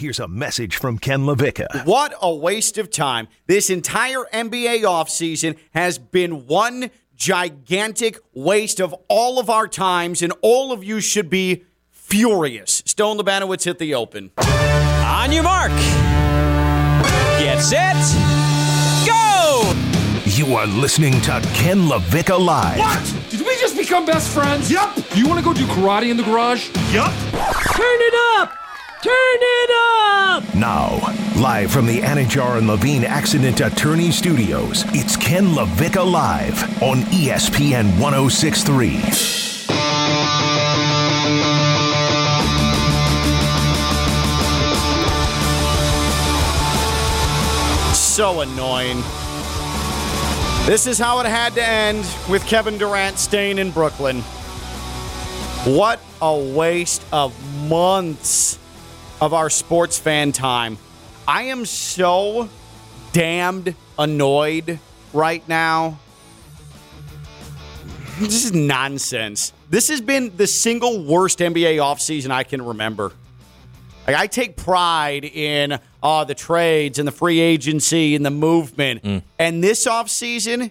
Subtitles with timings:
[0.00, 1.84] Here's a message from Ken LaVicka.
[1.84, 3.28] What a waste of time.
[3.46, 10.32] This entire NBA offseason has been one gigantic waste of all of our times, and
[10.40, 12.82] all of you should be furious.
[12.86, 14.30] Stone Labanowitz hit the open.
[14.38, 15.72] On your mark.
[17.38, 17.94] Get set.
[19.06, 19.70] Go!
[20.24, 22.78] You are listening to Ken LaVicka Live.
[22.78, 23.16] What?
[23.28, 24.70] Did we just become best friends?
[24.70, 24.96] Yup.
[25.14, 26.70] You want to go do karate in the garage?
[26.90, 27.12] Yup.
[27.74, 28.59] Turn it up!
[29.02, 30.54] Turn it up!
[30.54, 31.00] Now,
[31.40, 37.98] live from the Anidjar and Levine Accident Attorney Studios, it's Ken LaVicka Live on ESPN
[37.98, 39.00] 1063.
[47.94, 48.98] So annoying.
[50.66, 54.20] This is how it had to end with Kevin Durant staying in Brooklyn.
[55.64, 57.34] What a waste of
[57.66, 58.58] months
[59.20, 60.78] of our sports fan time.
[61.28, 62.48] I am so
[63.12, 64.78] damned annoyed
[65.12, 65.98] right now.
[68.18, 69.52] This is nonsense.
[69.70, 73.12] This has been the single worst NBA offseason I can remember.
[74.06, 79.24] Like, I take pride in uh, the trades and the free agency and the movement.
[79.38, 80.70] And this offseason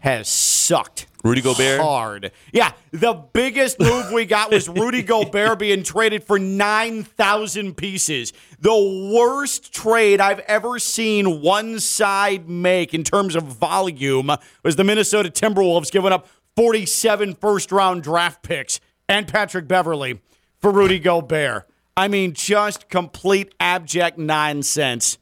[0.00, 1.06] has sucked.
[1.26, 1.80] Rudy Gobert?
[1.80, 2.32] Hard.
[2.52, 2.72] Yeah.
[2.92, 8.32] The biggest move we got was Rudy Gobert being traded for 9,000 pieces.
[8.60, 14.30] The worst trade I've ever seen one side make in terms of volume
[14.62, 20.20] was the Minnesota Timberwolves giving up 47 first round draft picks and Patrick Beverley
[20.58, 21.68] for Rudy Gobert.
[21.96, 25.18] I mean, just complete abject nonsense.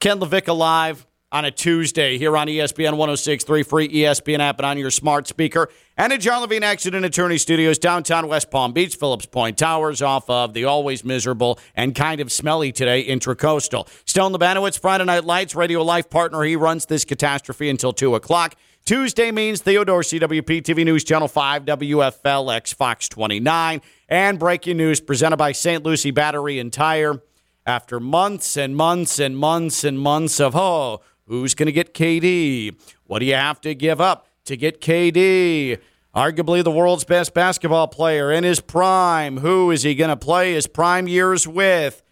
[0.00, 4.78] Ken Levick live on a Tuesday here on ESPN 1063, free ESPN app, and on
[4.78, 5.68] your smart speaker.
[5.96, 10.30] And at John Levine Accident Attorney Studios, downtown West Palm Beach, Phillips Point Towers, off
[10.30, 13.88] of the always miserable and kind of smelly today Intracoastal.
[14.08, 16.42] Stone Labanowitz, Friday Night Lights, Radio Life partner.
[16.42, 18.54] He runs this catastrophe until 2 o'clock.
[18.84, 23.80] Tuesday means Theo Dorsey WPTV News Channel 5, WFLX, Fox 29.
[24.08, 25.82] And breaking news presented by St.
[25.82, 27.20] Lucie Battery and Tire.
[27.66, 32.76] After months and months and months and months of, oh, who's going to get KD?
[33.06, 35.78] What do you have to give up to get KD?
[36.14, 39.38] Arguably the world's best basketball player in his prime.
[39.38, 42.02] Who is he going to play his prime years with?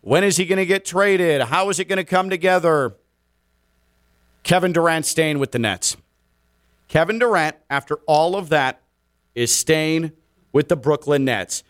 [0.00, 1.42] When is he going to get traded?
[1.42, 2.96] How is it going to come together?
[4.42, 5.96] Kevin Durant staying with the Nets.
[6.88, 8.82] Kevin Durant, after all of that,
[9.34, 10.12] is staying
[10.52, 11.62] with the Brooklyn Nets.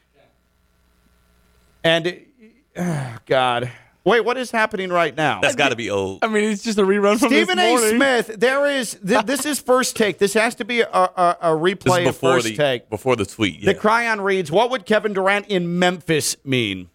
[1.85, 2.21] And,
[2.75, 3.71] uh, God.
[4.05, 5.41] Wait, what is happening right now?
[5.41, 6.25] That's got to be old.
[6.25, 7.95] I mean, it's just a rerun from the Stephen this A.
[7.97, 10.19] Smith, there is, th- this is first take.
[10.19, 12.91] This has to be a, a, a This replay is of before first the take.
[12.91, 13.65] before the tweet.
[13.65, 16.89] The chyron reads, What would Kevin Durant in Memphis mean?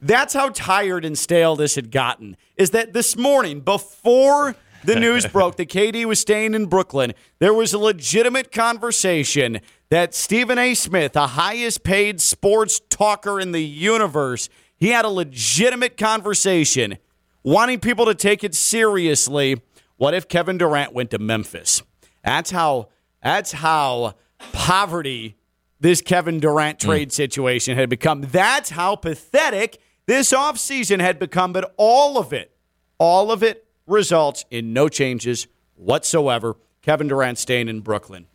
[0.00, 2.36] That's how tired and stale this had gotten.
[2.56, 7.52] Is that this morning, before the news broke that KD was staying in Brooklyn, there
[7.52, 10.74] was a legitimate conversation that Stephen A.
[10.74, 16.98] Smith, the highest paid sports talker in the universe, he had a legitimate conversation
[17.42, 19.60] wanting people to take it seriously.
[19.96, 21.82] What if Kevin Durant went to Memphis?
[22.24, 22.88] That's how
[23.22, 24.14] that's how
[24.52, 25.36] poverty
[25.80, 26.86] this Kevin Durant mm.
[26.86, 28.22] trade situation had become.
[28.22, 32.52] That's how pathetic this offseason had become, but all of it,
[32.98, 36.56] all of it results in no changes whatsoever.
[36.82, 38.26] Kevin Durant staying in Brooklyn.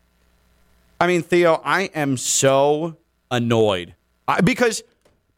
[1.00, 2.97] I mean, Theo, I am so
[3.31, 3.96] annoyed
[4.28, 4.84] I, because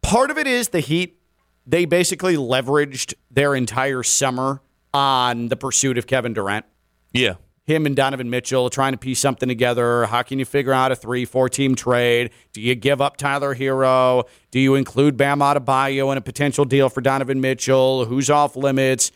[0.03, 1.19] part of it is the Heat.
[1.65, 4.61] They basically leveraged their entire summer
[4.93, 6.65] on the pursuit of Kevin Durant
[7.13, 7.35] yeah.
[7.65, 10.05] him and Donovan Mitchell trying to piece something together.
[10.05, 12.31] How can you figure out a three, four team trade?
[12.51, 14.27] Do you give up Tyler Herro?
[14.51, 18.05] Do you include Bam Adebayo in a potential deal for Donovan Mitchell?
[18.05, 19.11] Who's off limits?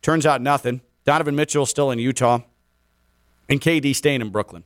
[0.00, 0.80] Turns out nothing.
[1.04, 2.40] Donovan Mitchell still in Utah,
[3.48, 4.64] and KD staying in Brooklyn.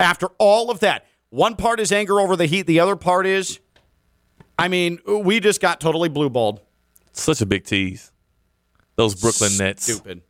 [0.00, 2.66] After all of that, one part is anger over the Heat.
[2.66, 3.60] The other part is,
[4.58, 6.60] I mean, we just got totally blue balled.
[7.12, 8.12] Such a big tease.
[8.96, 9.84] Those Brooklyn Nets.
[9.84, 10.22] Stupid.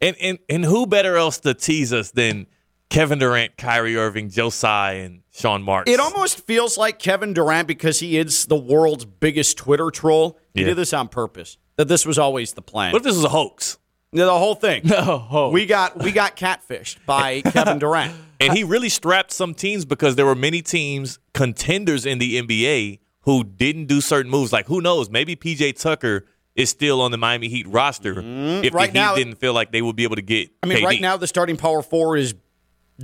[0.00, 2.46] And and and who better else to tease us than
[2.90, 5.90] Kevin Durant, Kyrie Irving, Joe Tsai, and Sean Marks?
[5.90, 10.38] It almost feels like Kevin Durant because he is the world's biggest Twitter troll.
[10.54, 10.68] He Yeah.
[10.68, 11.56] did this on purpose.
[11.76, 12.92] That this was always the plan.
[12.92, 13.78] What if this was a hoax?
[14.12, 14.82] the whole thing.
[14.88, 15.50] No.
[15.52, 18.12] We got we got catfished by Kevin Durant.
[18.40, 22.98] And he really strapped some teams because there were many teams, contenders in the NBA,
[23.22, 24.52] who didn't do certain moves.
[24.52, 25.10] Like, who knows?
[25.10, 28.76] Maybe PJ Tucker is still on the Miami Heat roster if Mm-hmm.
[28.76, 30.78] Right the Heat now- didn't feel like they would be able to get I mean,
[30.78, 30.84] KD.
[30.84, 32.34] right now the starting power four is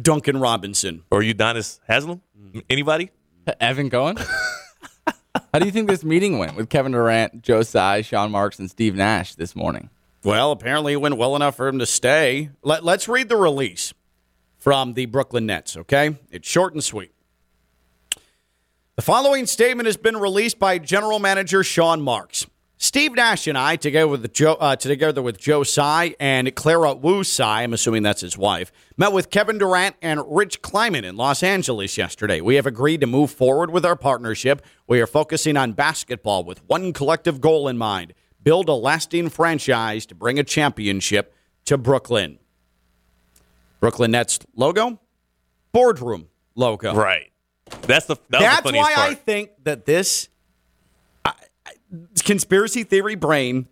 [0.00, 1.02] Duncan Robinson.
[1.10, 2.20] Or Udonis Haslem?
[2.68, 3.10] Anybody?
[3.60, 4.16] Evan going?
[5.52, 8.70] How do you think this meeting went with Kevin Durant, Joe Tsai, Sean Marks, and
[8.70, 9.90] Steve Nash this morning?
[10.24, 12.50] Well, apparently it went well enough for him to stay.
[12.62, 13.94] Let, let's read the release
[14.58, 16.16] from the Brooklyn Nets, okay?
[16.30, 17.12] It's short and sweet.
[18.96, 22.46] The following statement has been released by General Manager Sean Marks.
[22.78, 27.22] Steve Nash and I, together with Joe, uh, together with Joe Tsai and Clara Wu
[27.22, 31.42] Tsai, I'm assuming that's his wife, met with Kevin Durant and Rich Kleiman in Los
[31.42, 32.40] Angeles yesterday.
[32.40, 34.64] We have agreed to move forward with our partnership.
[34.86, 40.06] We are focusing on basketball with one collective goal in mind: build a lasting franchise
[40.06, 41.34] to bring a championship
[41.66, 42.38] to Brooklyn.
[43.78, 45.00] Brooklyn Nets logo,
[45.72, 46.94] boardroom logo.
[46.94, 47.30] Right.
[47.82, 49.10] That's the that was the That's why part.
[49.10, 50.28] I think that this
[51.24, 51.32] I,
[51.66, 51.72] I,
[52.22, 53.66] conspiracy theory brain,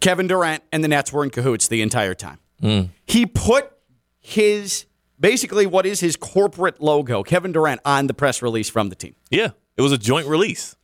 [0.00, 2.38] Kevin Durant and the Nets were in cahoots the entire time.
[2.60, 2.82] Hmm.
[3.06, 3.72] He put
[4.20, 4.86] his
[5.18, 9.14] basically what is his corporate logo, Kevin Durant, on the press release from the team.
[9.30, 10.76] yeah, it was a joint release.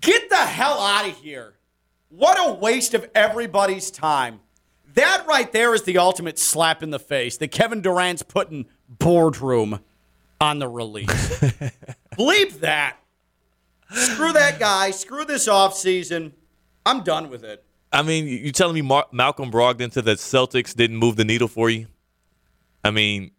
[0.00, 1.54] Get the hell out of here.
[2.10, 4.40] What a waste of everybody's time.
[4.94, 9.80] That right there is the ultimate slap in the face that Kevin Durant's putting boardroom
[10.40, 11.06] on the release.
[12.18, 12.96] Bleep that.
[13.92, 14.90] Screw that guy.
[14.90, 16.32] Screw this offseason.
[16.86, 17.64] I'm done with it.
[17.92, 21.24] I mean, you you telling me Mar- Malcolm Brogdon to the Celtics didn't move the
[21.24, 21.86] needle for you?
[22.84, 23.32] I mean,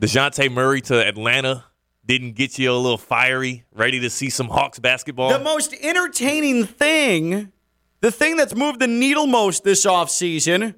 [0.00, 1.64] Dejounte Murray to Atlanta
[2.04, 5.30] didn't get you a little fiery, ready to see some Hawks basketball.
[5.30, 7.52] The most entertaining thing,
[8.00, 10.74] the thing that's moved the needle most this offseason,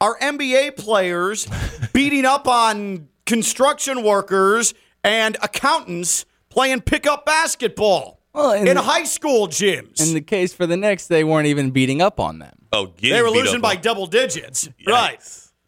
[0.00, 1.46] are NBA players
[1.92, 4.74] beating up on construction workers
[5.04, 10.00] and accountants playing pickup basketball Well, in in the- high school gyms.
[10.06, 12.54] In the case for the Knicks, they weren't even beating up on them.
[12.72, 13.82] oh, getting they were beat losing up by on.
[13.82, 14.68] double digits.
[14.80, 14.86] Yikes.
[14.86, 15.20] Right.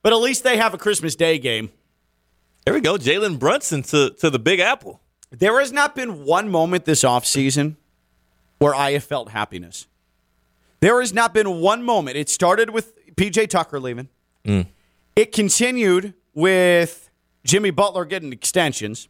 [0.03, 1.71] But at least they have a Christmas Day game.
[2.65, 5.01] There we go, Jalen Brunson to to the Big Apple.
[5.31, 7.77] There has not been one moment this offseason
[8.59, 9.87] where I have felt happiness.
[10.81, 12.17] There has not been one moment.
[12.17, 14.09] It started with PJ Tucker leaving.
[14.45, 14.67] Mm.
[15.17, 17.11] It continued with
[17.45, 19.09] Jimmy Butler getting extensions.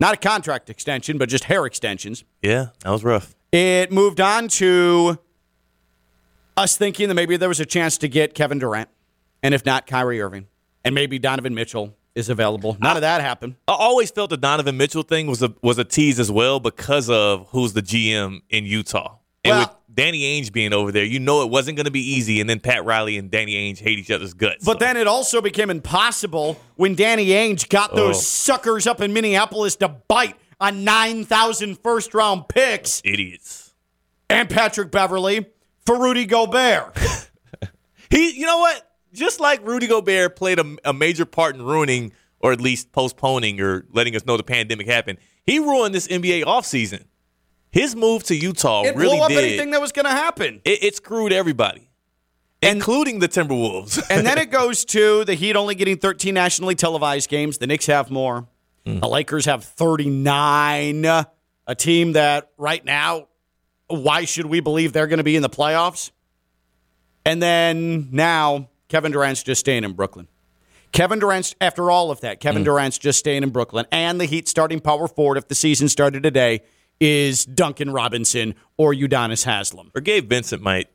[0.00, 2.24] Not a contract extension, but just hair extensions.
[2.42, 3.34] Yeah, that was rough.
[3.52, 5.18] It moved on to
[6.56, 8.88] us thinking that maybe there was a chance to get Kevin Durant,
[9.42, 10.46] and if not, Kyrie Irving,
[10.84, 12.76] and maybe Donovan Mitchell is available.
[12.80, 13.56] None of that happened.
[13.66, 17.10] I always felt the Donovan Mitchell thing was a was a tease as well because
[17.10, 19.16] of who's the GM in Utah.
[19.44, 22.00] And Well- with Danny Ainge being over there, you know it wasn't going to be
[22.14, 22.40] easy.
[22.40, 24.64] And then Pat Riley and Danny Ainge hate each other's guts.
[24.64, 24.84] But so.
[24.86, 27.96] then it also became impossible when Danny Ainge got oh.
[27.96, 28.20] those Oh.
[28.20, 33.74] suckers up in Minneapolis to bite on 9,000 first round picks idiots.
[34.30, 35.46] and Patrick Beverley
[35.86, 36.96] for Rudy Gobert.
[38.10, 38.90] He, you know what?
[39.12, 43.60] Just like Rudy Gobert played a, a major part in ruining, or at least postponing,
[43.60, 45.18] or letting us know the pandemic happened.
[45.44, 47.04] He ruined this NBA offseason.
[47.74, 49.42] His move to Utah It really blew up did.
[49.42, 50.60] anything that was going to happen.
[50.64, 51.90] it, it screwed everybody,
[52.62, 54.00] including the Timberwolves.
[54.08, 57.58] and then it goes to the Heat only getting 13 nationally televised games.
[57.58, 58.46] The Knicks have more.
[58.86, 59.00] Hmm.
[59.00, 61.04] The Lakers have 39.
[61.04, 63.26] A team that right now,
[63.88, 66.12] why should we believe they're going to be in the playoffs?
[67.26, 70.28] And then now Kevin Durant's just staying in Brooklyn.
[70.92, 72.66] Kevin Durant's, after all of that, Kevin hmm.
[72.66, 73.84] Durant's just staying in Brooklyn.
[73.90, 76.60] And the Heat starting power forward, if the season started today,
[77.00, 79.90] is Duncan Robinson or Udonis Haslem.
[79.94, 80.88] or Gabe Vincent might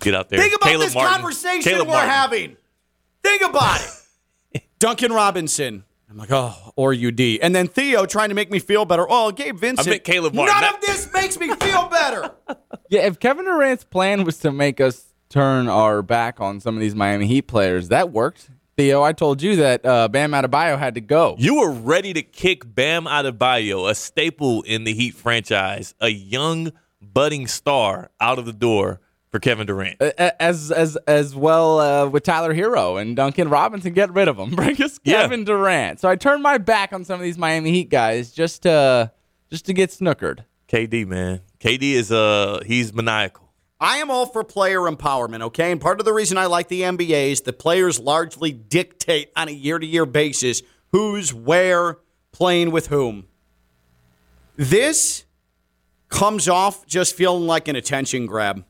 [0.00, 0.38] get out there.
[0.38, 1.12] Think about Caleb this Martin.
[1.14, 2.10] conversation Caleb we're Martin.
[2.10, 2.56] having.
[3.22, 3.80] Think about
[4.52, 4.62] it.
[4.78, 5.84] Duncan Robinson.
[6.08, 7.20] I'm like, oh, or UD.
[7.42, 9.06] And then Theo trying to make me feel better.
[9.08, 9.88] Oh, Gabe Vincent.
[9.88, 10.54] I meant Caleb Martin.
[10.54, 12.30] None That- of this makes me feel better.
[12.88, 16.80] Yeah, if Kevin Durant's plan was to make us turn our back on some of
[16.80, 18.48] these Miami Heat players, that worked.
[18.76, 21.34] Theo, I told you that uh, Bam Adebayo had to go.
[21.38, 26.72] You were ready to kick Bam Adebayo, a staple in the Heat franchise, a young
[27.00, 30.00] budding star, out of the door for Kevin Durant.
[30.02, 33.94] As as as well uh, with Tyler Herro and Duncan Robinson.
[33.94, 34.50] Get rid of them.
[34.54, 35.22] Bring us Yeah.
[35.22, 35.98] Kevin Durant.
[36.00, 39.10] So I turned my back on some of these Miami Heat guys just to
[39.50, 40.40] just to get snookered.
[40.68, 41.40] KD, man.
[41.60, 43.45] KD is uh he's maniacal.
[43.78, 45.70] I am all for player empowerment, okay?
[45.70, 49.48] And part of the reason I like the NBA is the players largely dictate on
[49.48, 51.98] a year to year basis who's where,
[52.32, 53.26] playing with whom.
[54.56, 55.24] This
[56.08, 58.64] comes off just feeling like an attention grab.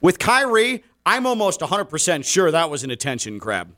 [0.00, 3.74] With Kyrie, I'm almost 100% sure that was an attention grab.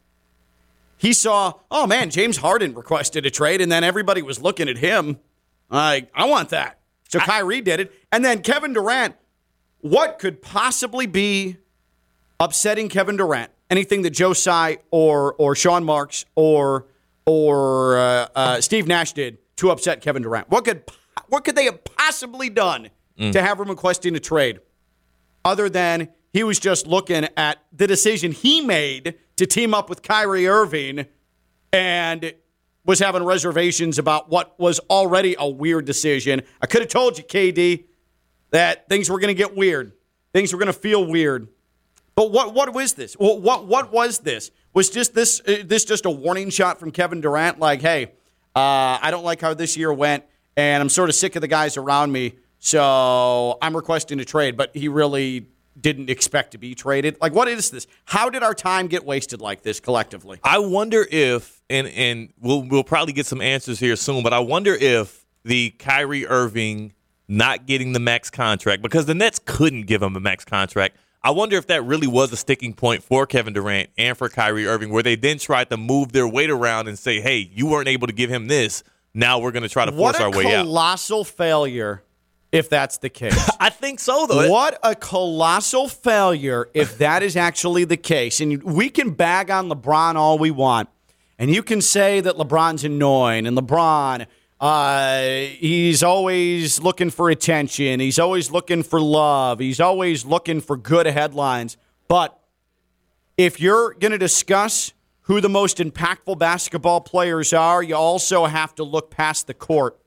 [0.99, 4.79] He saw, oh man, James Harden requested a trade, and then everybody was looking at
[4.79, 5.19] him
[5.71, 6.79] like, I want that.
[7.09, 7.93] So Kyrie did it.
[8.11, 9.17] And then Kevin Durant,
[9.83, 11.59] what could possibly be
[12.41, 13.51] upsetting Kevin Durant?
[13.71, 16.87] Anything that Joe Tsai or or Sean Marks or
[17.27, 20.51] or uh, uh, Steve Nash did to upset Kevin Durant?
[20.51, 20.83] What could
[21.29, 23.31] what could they have possibly done Mm.
[23.33, 24.59] to have him requesting a trade,
[25.45, 30.01] other than he was just looking at the decision he made to team up with
[30.01, 31.05] Kyrie Irving,
[31.75, 32.33] and
[32.87, 36.41] was having reservations about what was already a weird decision.
[36.63, 37.85] I could have told you, KD,
[38.53, 39.93] that things were going to get weird.
[40.33, 41.49] Things were going to feel weird.
[42.15, 43.15] But what what was this?
[43.15, 44.51] What what, what was this?
[44.75, 47.59] Was just this uh, this just a warning shot from Kevin Durant?
[47.59, 48.05] Like, hey,
[48.55, 50.25] uh, I don't like how this year went,
[50.57, 54.57] and I'm sort of sick of the guys around me, so I'm requesting a trade.
[54.57, 55.47] But he really
[55.81, 57.17] didn't expect to be traded.
[57.21, 57.87] Like, what is this?
[58.05, 60.39] How did our time get wasted like this collectively?
[60.45, 64.41] I wonder if, and and we'll we'll probably get some answers here soon, but I
[64.41, 66.93] wonder if the Kyrie Irving
[67.29, 70.97] not getting the max contract because the Nets couldn't give him a max contract.
[71.25, 74.67] I wonder if that really was a sticking point for Kevin Durant and for Kyrie
[74.67, 77.89] Irving, where they then tried to move their weight around and say, "Hey, you weren't
[77.89, 78.83] able to give him this.
[79.15, 82.03] Now we're going to try to force our way out." What a colossal failure
[82.53, 83.51] if that's the case.
[83.61, 84.51] I think so, though.
[84.51, 88.41] What a colossal failure if that is actually the case.
[88.41, 90.89] And we can bag on LeBron all we want.
[91.39, 94.27] And you can say that LeBron's annoying and LeBron,
[94.63, 95.23] uh,
[95.59, 97.99] he's always looking for attention.
[97.99, 99.59] He's always looking for love.
[99.59, 101.77] He's always looking for good headlines.
[102.07, 102.39] But
[103.37, 104.93] if you're going to discuss
[105.23, 109.99] who the most impactful basketball players are, you also have to look past the court.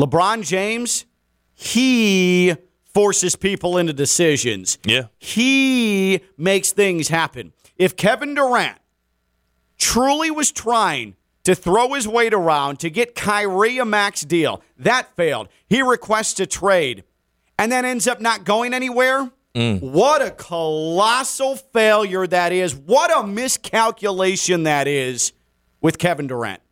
[0.00, 1.06] LeBron James,
[1.54, 2.56] he
[2.92, 4.78] forces people into decisions.
[4.84, 5.04] Yeah.
[5.18, 7.52] He makes things happen.
[7.76, 8.78] If Kevin Durant
[9.78, 15.14] truly was trying to throw his weight around to get Kyrie a max deal, that
[15.16, 15.48] failed.
[15.68, 17.04] He requests a trade
[17.58, 19.30] and then ends up not going anywhere.
[19.54, 19.80] Mm.
[19.80, 22.74] What a colossal failure that is.
[22.74, 25.32] What a miscalculation that is
[25.80, 26.62] with Kevin Durant.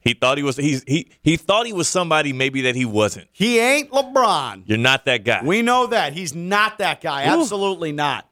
[0.00, 3.26] He thought he was he's, he he thought he was somebody maybe that he wasn't.
[3.32, 4.62] He ain't LeBron.
[4.66, 5.42] You're not that guy.
[5.44, 6.12] We know that.
[6.12, 7.24] He's not that guy.
[7.24, 8.28] Absolutely not.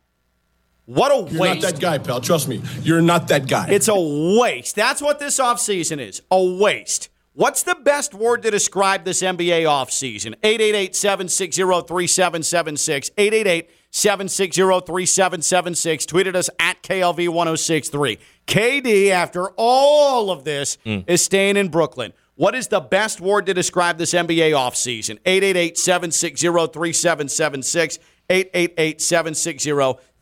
[0.87, 1.33] What a waste.
[1.33, 2.21] You're not that guy, pal.
[2.21, 2.63] Trust me.
[2.83, 3.69] You're not that guy.
[3.71, 4.77] It's a waste.
[4.77, 7.09] That's what this offseason is a waste.
[7.37, 10.35] What's the best word to describe this NBA offseason?
[10.45, 13.11] 888 760 3776.
[13.19, 16.07] 888 760 3776.
[16.07, 18.19] Tweeted us at KLV 1063.
[18.47, 21.01] KD, after all of this, hmm.
[21.09, 22.13] is staying in Brooklyn.
[22.37, 25.19] What is the best word to describe this NBA offseason?
[25.25, 27.99] 888 760 3776.
[28.31, 29.71] 888 760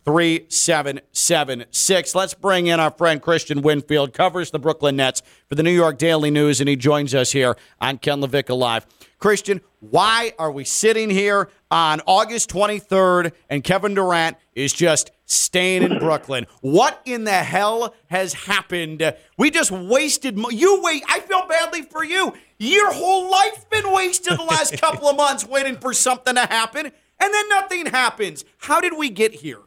[0.04, 2.14] 3776.
[2.14, 5.97] Let's bring in our friend Christian Winfield, covers the Brooklyn Nets for the New York
[5.99, 8.87] Daily News, and he joins us here on Ken Levick Live.
[9.18, 15.85] Christian, why are we sitting here on August 23rd and Kevin Durant is just staying
[15.85, 16.49] in Brooklyn?
[16.61, 19.14] What in the hell has happened?
[19.38, 21.04] We just wasted mo- you wait.
[21.09, 22.32] I feel badly for you.
[22.59, 26.87] Your whole life's been wasted the last couple of months waiting for something to happen,
[26.87, 28.44] and then nothing happens.
[28.59, 29.61] How did we get here?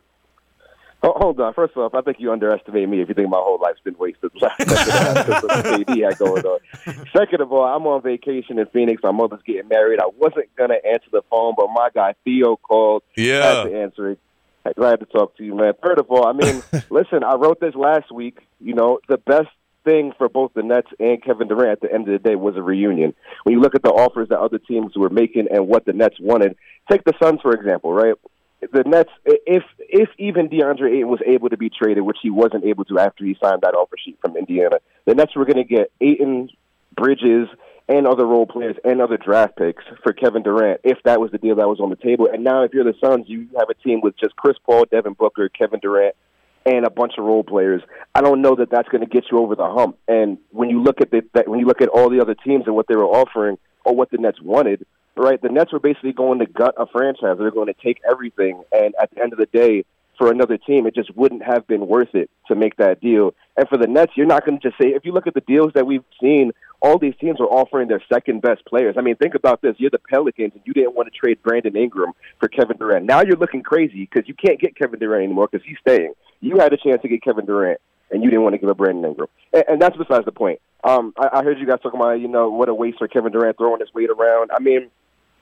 [1.06, 1.54] Oh, hold on.
[1.54, 4.32] First off, I think you underestimate me if you think my whole life's been wasted.
[4.36, 6.60] Of KD had going on.
[7.16, 9.04] Second of all, I'm on vacation in Phoenix.
[9.04, 10.00] My mother's getting married.
[10.00, 13.04] I wasn't gonna answer the phone, but my guy Theo called.
[13.16, 13.44] Yeah.
[13.44, 14.20] I had to answer it.
[14.66, 15.74] I Glad to talk to you, man.
[15.84, 18.40] Third of all, I mean, listen, I wrote this last week.
[18.60, 19.50] You know, the best
[19.84, 22.56] thing for both the Nets and Kevin Durant at the end of the day was
[22.56, 23.14] a reunion.
[23.44, 26.16] When you look at the offers that other teams were making and what the Nets
[26.20, 26.58] wanted,
[26.92, 28.16] take the Suns for example, right?
[28.72, 32.66] The Nets, if if even DeAndre Ayton was able to be traded, which he wasn't
[32.66, 35.64] able to after he signed that offer sheet from Indiana, the Nets were going to
[35.64, 36.50] get Ayton,
[36.96, 37.48] Bridges,
[37.88, 41.38] and other role players and other draft picks for Kevin Durant if that was the
[41.38, 42.28] deal that was on the table.
[42.32, 45.14] And now, if you're the Suns, you have a team with just Chris Paul, Devin
[45.14, 46.16] Booker, Kevin Durant,
[46.66, 47.84] and a bunch of role players.
[48.16, 49.98] I don't know that that's going to get you over the hump.
[50.08, 52.64] And when you look at the, that, when you look at all the other teams
[52.66, 55.42] and what they were offering or what the Nets wanted, right?
[55.42, 57.38] The Nets were basically going to gut a franchise.
[57.38, 59.86] They're going to take everything, and at the end of the day,
[60.18, 63.34] for another team, it just wouldn't have been worth it to make that deal.
[63.58, 65.42] And for the Nets, you're not going to just say if you look at the
[65.42, 66.52] deals that we've seen.
[66.82, 68.96] All these teams are offering their second best players.
[68.96, 69.76] I mean, think about this.
[69.80, 73.06] You're the Pelicans, and you didn't want to trade Brandon Ingram for Kevin Durant.
[73.06, 76.14] Now you're looking crazy because you can't get Kevin Durant anymore because he's staying.
[76.42, 77.80] You had a chance to get Kevin Durant,
[78.12, 79.30] and you didn't want to give up Brandon Ingram.
[79.52, 80.60] And, and that's besides the point.
[80.84, 83.32] Um, I, I heard you guys talking about, you know, what a waste for Kevin
[83.32, 84.52] Durant throwing his weight around.
[84.54, 84.92] I mean,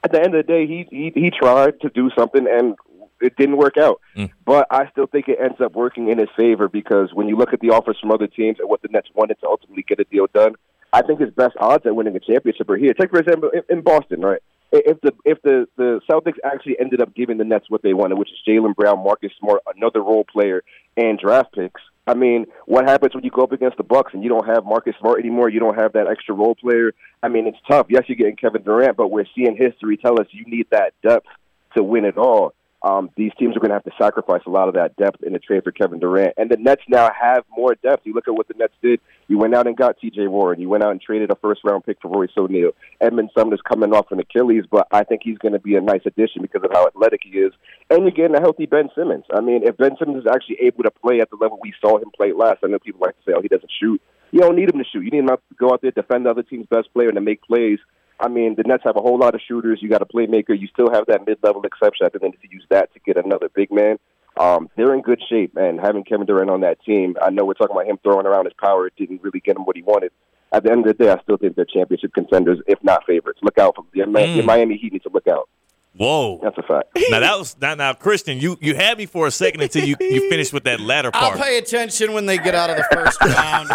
[0.03, 2.75] at the end of the day, he he, he tried to do something and
[3.21, 4.01] it didn't work out.
[4.15, 4.31] Mm.
[4.45, 7.53] But I still think it ends up working in his favor because when you look
[7.53, 10.03] at the offers from other teams and what the Nets wanted to ultimately get a
[10.03, 10.55] deal done,
[10.91, 12.93] I think his best odds at winning a championship are here.
[12.93, 14.41] Take for example in, in Boston, right?
[14.75, 18.17] If the if the the Celtics actually ended up giving the Nets what they wanted,
[18.17, 20.63] which is Jaylen Brown, Marcus Smart, another role player,
[20.97, 24.23] and draft picks, I mean, what happens when you go up against the Bucks and
[24.23, 25.49] you don't have Marcus Smart anymore?
[25.49, 26.93] You don't have that extra role player.
[27.21, 27.85] I mean, it's tough.
[27.89, 31.27] Yes, you're getting Kevin Durant, but we're seeing history tell us you need that depth
[31.77, 32.53] to win it all.
[32.83, 35.33] Um, these teams are going to have to sacrifice a lot of that depth in
[35.35, 36.33] a trade for Kevin Durant.
[36.37, 38.05] And the Nets now have more depth.
[38.05, 38.99] You look at what the Nets did.
[39.29, 40.27] You went out and got T.J.
[40.27, 40.59] Warren.
[40.59, 42.71] You went out and traded a first round pick for Royce O'Neale.
[42.99, 46.01] Edmond Sumner's coming off an Achilles, but I think he's going to be a nice
[46.05, 47.53] addition because of how athletic he is.
[47.89, 49.23] And you're getting a healthy Ben Simmons.
[49.33, 51.97] I mean, if Ben Simmons is actually able to play at the level we saw
[51.97, 54.01] him play last, I know people like to say, oh, he doesn't shoot.
[54.31, 55.03] You don't need him to shoot.
[55.03, 57.21] You need him to go out there, defend the other team's best player, and to
[57.21, 57.79] make plays
[58.19, 59.79] I mean, the Nets have a whole lot of shooters.
[59.81, 60.57] You got a playmaker.
[60.59, 62.05] You still have that mid-level exception.
[62.05, 63.97] I think they need to use that to get another big man.
[64.37, 67.53] Um, they're in good shape, and having Kevin Durant on that team, I know we're
[67.53, 68.87] talking about him throwing around his power.
[68.87, 70.11] It didn't really get him what he wanted.
[70.51, 73.39] At the end of the day, I still think they're championship contenders, if not favorites.
[73.43, 74.37] Look out for the, mm.
[74.37, 75.49] the Miami Heat need to look out.
[75.95, 76.89] Whoa, that's a fact.
[77.09, 78.39] Now that was now, now Christian.
[78.39, 81.37] You you had me for a second until you you finished with that latter part.
[81.37, 83.69] I'll pay attention when they get out of the first round.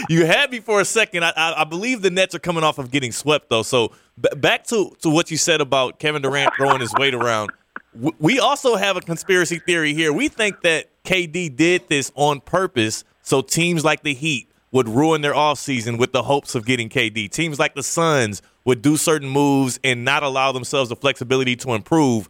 [0.10, 1.24] you had me for a second.
[1.24, 3.62] I, I, I believe the Nets are coming off of getting swept though.
[3.62, 7.52] So b- back to to what you said about Kevin Durant throwing his weight around.
[7.94, 10.12] W- we also have a conspiracy theory here.
[10.12, 15.20] We think that KD did this on purpose so teams like the Heat would ruin
[15.22, 17.30] their offseason with the hopes of getting KD.
[17.30, 21.72] Teams like the Suns would do certain moves and not allow themselves the flexibility to
[21.72, 22.28] improve.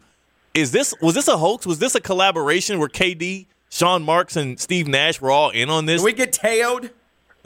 [0.53, 1.65] Is this was this a hoax?
[1.65, 5.85] Was this a collaboration where KD, Sean Marks, and Steve Nash were all in on
[5.85, 6.01] this?
[6.01, 6.91] Did we get Teo'd?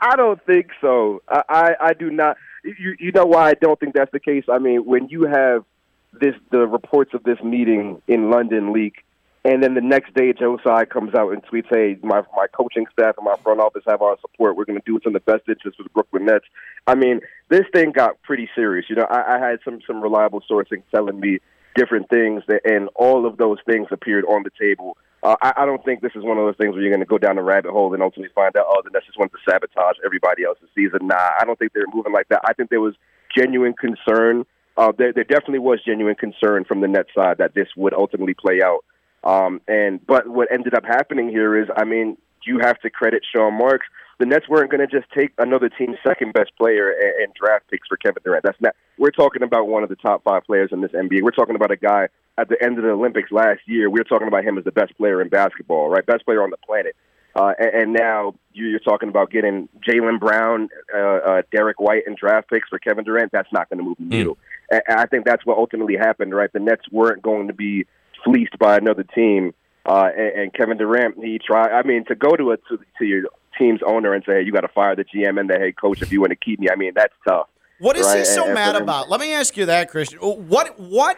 [0.00, 1.22] I don't think so.
[1.28, 2.36] I, I, I do not.
[2.64, 4.44] You, you know why I don't think that's the case?
[4.50, 5.64] I mean, when you have
[6.12, 9.04] this the reports of this meeting in London leak
[9.48, 12.86] and then the next day, Joe Tsai comes out and tweets, "Hey, my my coaching
[12.92, 14.56] staff and my front office have our support.
[14.56, 16.44] We're going to do what's in the best interest for the Brooklyn Nets."
[16.86, 18.90] I mean, this thing got pretty serious.
[18.90, 21.38] You know, I, I had some some reliable sourcing telling me
[21.74, 24.98] different things, that, and all of those things appeared on the table.
[25.22, 27.06] Uh, I, I don't think this is one of those things where you're going to
[27.06, 29.50] go down the rabbit hole and ultimately find out, oh, the Nets just wanted to
[29.50, 31.06] sabotage everybody else's season.
[31.06, 32.42] Nah, I don't think they're moving like that.
[32.44, 32.94] I think there was
[33.34, 34.44] genuine concern.
[34.76, 38.34] Uh, there, there definitely was genuine concern from the Nets side that this would ultimately
[38.34, 38.84] play out.
[39.24, 43.22] Um, and but what ended up happening here is, I mean, you have to credit
[43.34, 43.86] Sean Marks.
[44.18, 47.70] The Nets weren't going to just take another team's second best player and, and draft
[47.70, 48.44] picks for Kevin Durant.
[48.44, 48.74] That's not.
[48.98, 51.22] We're talking about one of the top five players in this NBA.
[51.22, 53.90] We're talking about a guy at the end of the Olympics last year.
[53.90, 56.04] We we're talking about him as the best player in basketball, right?
[56.04, 56.96] Best player on the planet.
[57.34, 62.16] Uh, and, and now you're talking about getting Jaylen Brown, uh, uh, Derrick White, and
[62.16, 63.30] draft picks for Kevin Durant.
[63.30, 64.38] That's not going to move the needle.
[64.72, 64.80] Mm.
[64.88, 66.52] And I think that's what ultimately happened, right?
[66.52, 67.86] The Nets weren't going to be
[68.24, 69.54] fleeced by another team.
[69.86, 71.72] Uh, and, and Kevin Durant, he tried.
[71.72, 73.22] I mean, to go to a to, to your
[73.58, 76.02] team's owner and say, hey, "You got to fire the GM and the head coach
[76.02, 77.48] if you want to keep me." I mean, that's tough.
[77.78, 78.18] What is right?
[78.18, 79.08] he so and, mad and about?
[79.08, 80.18] Let me ask you that, Christian.
[80.18, 81.16] What what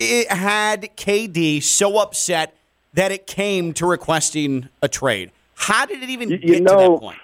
[0.00, 2.54] had KD so upset
[2.94, 5.30] that it came to requesting a trade?
[5.54, 7.18] How did it even you, you get know, to that point?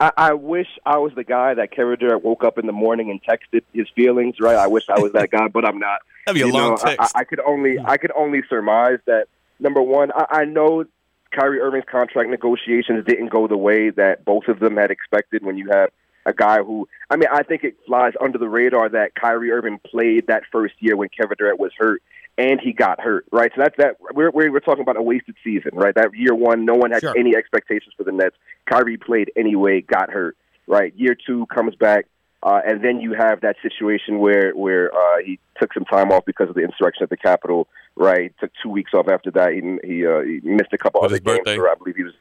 [0.00, 3.10] I, I wish I was the guy that Kevin Durant woke up in the morning
[3.10, 4.36] and texted his feelings.
[4.40, 4.56] Right?
[4.56, 6.00] I wish I was that guy, but I'm not.
[6.28, 7.16] That'd be a long know, text.
[7.16, 10.84] I, I could only I could only surmise that number one, I, I know
[11.30, 15.44] Kyrie Irving's contract negotiations didn't go the way that both of them had expected.
[15.44, 15.90] When you have
[16.26, 19.80] a guy who, I mean, I think it flies under the radar that Kyrie Irving
[19.86, 22.02] played that first year when Kevin Durant was hurt,
[22.36, 23.50] and he got hurt, right?
[23.54, 23.96] So that's that.
[24.14, 25.94] We're we're, we're talking about a wasted season, right?
[25.94, 27.14] That year one, no one had sure.
[27.16, 28.36] any expectations for the Nets.
[28.70, 30.36] Kyrie played anyway, got hurt,
[30.66, 30.92] right?
[30.94, 32.06] Year two comes back,
[32.42, 36.24] uh, and then you have that situation where where uh, he took some time off
[36.24, 37.68] because of the insurrection at the Capitol.
[37.96, 39.52] Right, took two weeks off after that.
[39.52, 41.58] He he, uh, he missed a couple With other games.
[41.58, 42.14] Or I believe he was.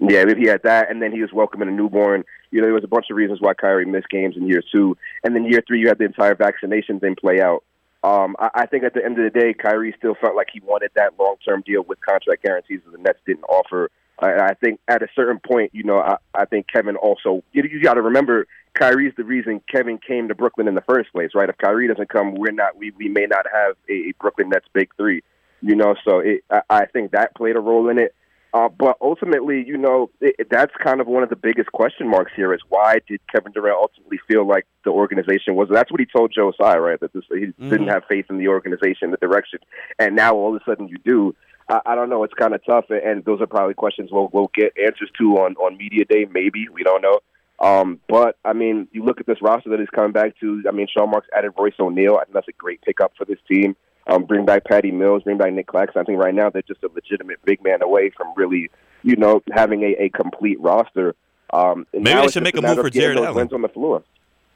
[0.00, 2.24] Yeah, he had that, and then he was welcoming a newborn.
[2.50, 4.96] You know, there was a bunch of reasons why Kyrie missed games in year two,
[5.22, 7.62] and then year three, you had the entire vaccination thing play out.
[8.02, 10.60] Um, I, I think at the end of the day, Kyrie still felt like he
[10.60, 13.90] wanted that long term deal with contract guarantees that the Nets didn't offer.
[14.22, 17.62] And I think at a certain point, you know, I, I think Kevin also, you,
[17.62, 18.46] you got to remember,
[18.80, 21.48] Kyrie's the reason Kevin came to Brooklyn in the first place, right?
[21.48, 24.90] If Kyrie doesn't come, we're not, we, we may not have a, Brooklyn Nets big
[24.96, 25.22] three,
[25.60, 28.14] you know, so it, I, I think that played a role in it.
[28.52, 32.32] Uh, but ultimately, you know, it, that's kind of one of the biggest question marks
[32.34, 35.68] here is why did Kevin Durant ultimately feel like the organization was?
[35.70, 36.98] That's what he told Joe Tsai, right?
[36.98, 37.68] That this, he mm-hmm.
[37.68, 39.60] didn't have faith in the organization, the direction,
[40.00, 41.36] and now all of a sudden you do.
[41.68, 42.24] I, I don't know.
[42.24, 45.54] It's kind of tough, and those are probably questions we'll, we'll get answers to on
[45.56, 46.26] on media day.
[46.28, 47.20] Maybe we don't know.
[47.60, 50.62] Um, but I mean, you look at this roster that he's coming back to.
[50.66, 52.16] I mean, Sean Marks added Royce O'Neale.
[52.16, 53.76] I think that's a great pickup for this team.
[54.06, 56.00] Um, bring back Patty Mills, bring back Nic Claxton.
[56.00, 58.70] I think right now they're just a legitimate big man away from really,
[59.02, 61.14] you know, having a, a complete roster.
[61.52, 63.48] Um, Maybe they should make a move for Jarrett Allen.
[63.52, 64.02] on the floor.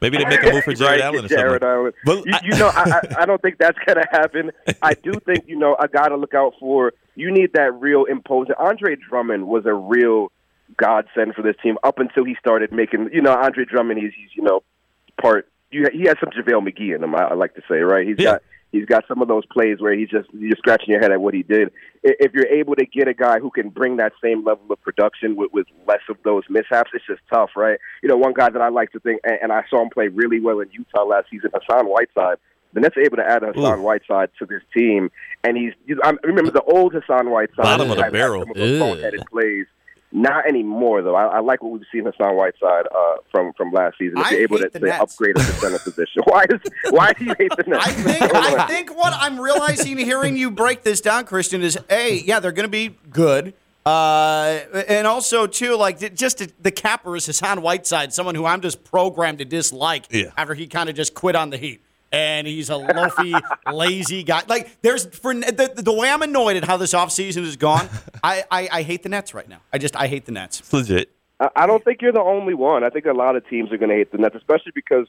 [0.01, 1.67] Maybe they make a move for Jarrett right, Allen or Jarrett something.
[1.67, 1.93] Allen.
[2.03, 4.51] But you, you know, I, I, I don't think that's going to happen.
[4.81, 8.03] I do think, you know, I got to look out for, you need that real
[8.05, 8.55] imposing.
[8.59, 10.31] Andre Drummond was a real
[10.77, 14.29] godsend for this team up until he started making, you know, Andre Drummond, he's, he's
[14.35, 14.63] you know,
[15.21, 18.05] part, you, he has some JaVale McGee in him, I, I like to say, right?
[18.07, 18.31] He's Yeah.
[18.33, 21.21] got, he's got some of those plays where he's just, you're scratching your head at
[21.21, 21.71] what he did.
[22.03, 25.35] If you're able to get a guy who can bring that same level of production
[25.35, 27.79] with, with less of those mishaps, it's just tough, right?
[28.03, 30.07] You know, one guy that I like to think, and, and I saw him play
[30.09, 32.37] really well in Utah last season, Hassan Whiteside.
[32.73, 33.83] The Nets are able to add Hassan Ooh.
[33.83, 35.09] Whiteside to this team,
[35.45, 35.71] and he's,
[36.03, 37.55] I remember the old Hassan Whiteside.
[37.63, 38.41] Bottom of the barrel.
[38.41, 39.65] Some of those plays.
[40.11, 41.15] Not anymore, though.
[41.15, 44.17] I, I like what we've seen Hassan Whiteside uh, from from last season.
[44.19, 46.61] If I you're able hate to the say upgrade at the center position, why is
[46.91, 47.85] why do you hate the Nets?
[47.85, 52.19] I think I think what I'm realizing hearing you break this down, Christian, is a
[52.19, 53.53] yeah they're going to be good,
[53.85, 58.61] uh, and also too like just the- the capper is Hassan Whiteside, someone who I'm
[58.61, 60.31] just programmed to dislike Yeah.
[60.37, 61.81] after he kind of just quit on the Heat.
[62.15, 63.33] And he's a loafy,
[63.73, 64.43] lazy guy.
[64.47, 67.89] Like there's for the, the way I'm annoyed at how this offseason has gone.
[68.23, 69.59] I, I I hate the Nets right now.
[69.73, 70.61] I just I hate the Nets.
[70.61, 71.11] It's legit.
[71.39, 72.83] I I don't think you're the only one.
[72.85, 75.07] I think a lot of teams are going to hate the Nets, especially because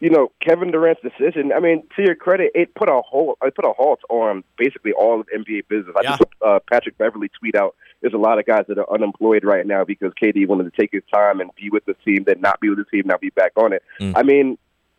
[0.00, 1.52] you know Kevin Durant's decision.
[1.52, 3.36] I mean, to your credit, it put a halt.
[3.42, 5.94] It put a halt on basically all of NBA business.
[5.98, 6.10] I Yeah.
[6.16, 7.74] just uh, Patrick Beverley tweet out.
[8.00, 10.90] There's a lot of guys that are unemployed right now because KD wanted to take
[10.92, 13.30] his time and be with the team, then not be with the team, now be
[13.30, 13.82] back on it.
[14.14, 14.56] I mean.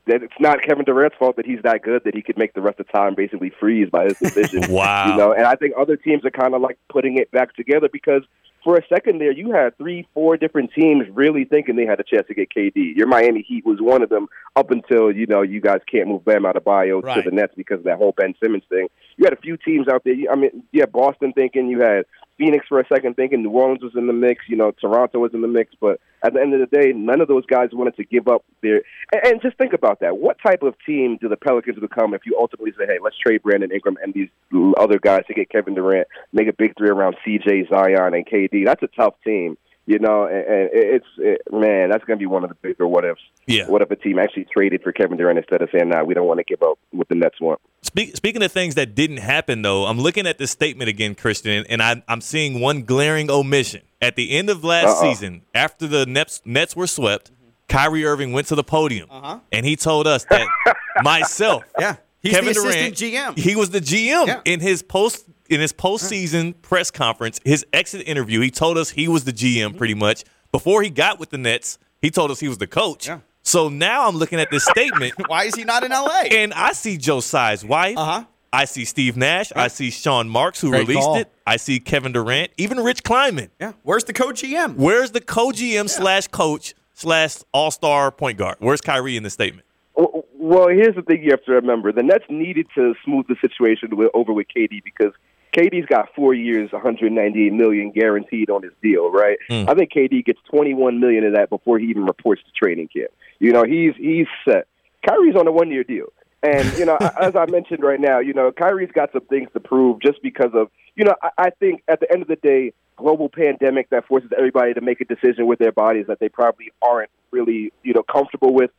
[0.07, 2.61] That it's not Kevin Durant's fault that he's that good that he could make the
[2.61, 4.71] rest of time basically freeze by his decision.
[4.71, 5.07] Wow.
[5.11, 7.89] You know, and I think other teams are kind of like putting it back together
[7.91, 8.23] because
[8.63, 12.03] for a second there, you had three, four different teams really thinking they had a
[12.03, 12.95] chance to get KD.
[12.95, 16.25] Your Miami Heat was one of them up until, you know, you guys can't move
[16.25, 17.23] Bam Adebayo Right.
[17.23, 18.87] to the Nets because of that whole Ben Simmons thing.
[19.15, 20.15] You had a few teams out there.
[20.29, 22.05] I mean, yeah, Boston thinking, you had
[22.37, 25.33] Phoenix for a second thinking, New Orleans was in the mix, you know, Toronto was
[25.33, 27.95] in the mix, but at the end of the day, none of those guys wanted
[27.97, 28.81] to give up their.
[29.11, 30.17] And, and just think about that.
[30.17, 33.43] What type of team do the Pelicans become if you ultimately say, hey, let's trade
[33.43, 34.29] Brandon Ingram and these
[34.77, 38.65] other guys to get Kevin Durant, make a big three around CJ, Zion, and KD?
[38.65, 39.57] That's a tough team.
[39.89, 42.85] You know, and, and it's it, man, that's going to be one of the bigger
[42.85, 43.21] what ifs.
[43.45, 43.67] Yeah.
[43.69, 46.27] What if a team actually traded for Kevin Durant instead of saying, "Nah, we don't
[46.27, 47.61] want to give up what the Nets want"?
[47.83, 51.65] Speak, speaking of things that didn't happen, though, I'm looking at this statement again, Christian,
[51.69, 53.81] and I, I'm seeing one glaring omission.
[54.01, 55.09] At the end of last Uh-oh.
[55.13, 57.31] season, after the Nets, Nets were swept,
[57.69, 59.39] Kyrie Irving went to the podium, uh-huh.
[59.53, 60.47] and he told us that
[61.01, 63.37] myself, Yeah, he's Kevin the Durant, GM.
[63.37, 64.41] he was the GM Yeah.
[64.45, 68.41] in his post in his postseason press conference, his exit interview.
[68.41, 71.79] He told us he was the GM pretty much before he got with the Nets.
[72.01, 73.07] He told us he was the coach.
[73.07, 73.19] Yeah.
[73.41, 75.13] So now I'm looking at this statement.
[75.27, 76.23] Why is he not in LA?
[76.31, 77.97] And I see Joe Tsai's wife.
[77.97, 78.25] Uh-huh.
[78.51, 79.51] I see Steve Nash.
[79.55, 81.17] I see Sean Marks, who Great released call.
[81.17, 81.31] it.
[81.45, 83.49] I see Kevin Durant, even Rich Kleiman.
[83.59, 84.75] yeah, where's the co GM?
[84.75, 88.57] Where's the co-GM slash coach slash all-star point guard?
[88.59, 89.65] Where's Kyrie in the statement?
[89.95, 93.35] Well, well, here's the thing you have to remember: the Nets needed to smooth the
[93.41, 95.13] situation with, over with KD because
[95.57, 99.37] KD's got four years, 198 million guaranteed on his deal, right?
[99.49, 99.67] Hmm.
[99.67, 103.09] I think KD gets 21 million of that before he even reports to training camp.
[103.39, 104.67] You know, he's he's set.
[105.07, 106.07] Kyrie's on a one-year deal.
[106.43, 109.59] And you know, as I mentioned right now, you know, Kyrie's got some things to
[109.59, 111.15] prove just because of you know.
[111.23, 114.81] I, I think at the end of the day, global pandemic that forces everybody to
[114.81, 118.69] make a decision with their bodies that they probably aren't really you know comfortable with.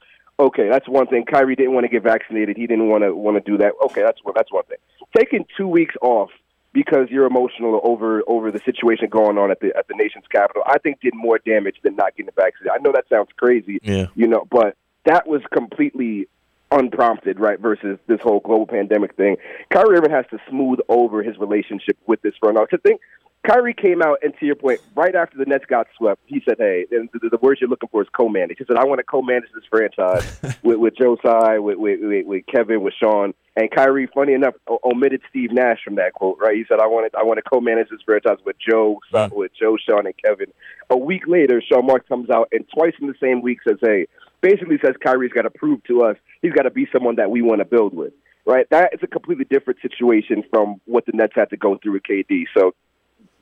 [0.41, 1.25] Okay, that's one thing.
[1.25, 2.57] Kyrie didn't want to get vaccinated.
[2.57, 3.73] He didn't want to want to do that.
[3.87, 4.35] Okay, that's one.
[4.37, 4.79] That's one thing.
[5.17, 6.31] Taking two weeks off
[6.73, 10.63] because you're emotional over over the situation going on at the at the nation's capital,
[10.67, 12.73] I think did more damage than not getting vaccinated.
[12.75, 14.07] I know that sounds crazy, Yeah.
[14.15, 16.29] you know, but that was completely
[16.71, 17.59] unprompted, right?
[17.59, 19.37] Versus this whole global pandemic thing.
[19.71, 22.71] Kyrie Irving has to smooth over his relationship with this front office.
[22.75, 23.01] I think
[23.47, 26.57] Kyrie came out, and to your point, right after the Nets got swept, he said,
[26.59, 29.05] "Hey, and the, the words you're looking for is co-manage." He said, "I want to
[29.05, 34.09] co-manage this franchise with, with Joe Tsai, with, with, with, Kevin, with Sean." And Kyrie,
[34.15, 36.39] funny enough, o- omitted Steve Nash from that quote.
[36.41, 36.57] Right?
[36.57, 39.17] He said, "I want to, I want to co-manage this franchise with Joe, hmm.
[39.17, 40.53] Sa- with Joe, Sean, and Kevin."
[40.91, 44.07] A week later, Sean Mark comes out and twice in the same week says, "Hey,"
[44.41, 47.43] basically says Kyrie's got to prove to us he's got to be someone that we
[47.43, 48.13] want to build with.
[48.45, 48.67] Right?
[48.71, 52.03] That is a completely different situation from what the Nets had to go through with
[52.05, 52.45] KD.
[52.57, 52.75] So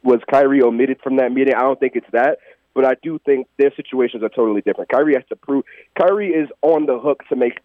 [0.07, 1.55] was Kyrie omitted from that meeting?
[1.55, 2.39] I don't think it's that,
[2.75, 4.89] but I do think their situations are totally different.
[4.89, 5.65] Kyrie has to prove
[5.99, 7.59] Kyrie is on the hook to make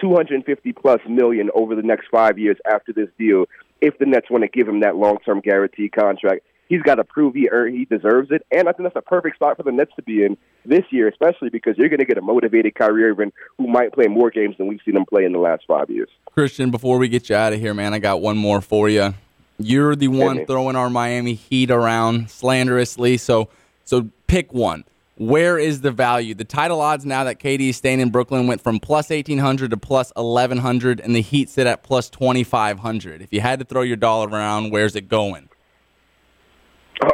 [0.00, 3.46] 250 plus million over the next five years after this deal.
[3.80, 7.04] If the Nets want to give him that long term guarantee contract, he's got to
[7.04, 8.44] prove he earned, he deserves it.
[8.50, 11.08] And I think that's a perfect spot for the Nets to be in this year,
[11.08, 14.56] especially because you're going to get a motivated Kyrie Irving who might play more games
[14.58, 16.08] than we've seen him play in the last five years.
[16.32, 19.14] Christian, before we get you out of here, man, I got one more for you.
[19.58, 23.48] You're the one throwing our Miami Heat around slanderously, so
[23.84, 24.84] so pick one.
[25.16, 26.34] Where is the value?
[26.34, 29.76] The title odds now that KD is staying in Brooklyn went from plus 1800 to
[29.76, 33.22] plus 1100, and the Heat sit at plus 2500.
[33.22, 35.48] If you had to throw your dollar around, where's it going?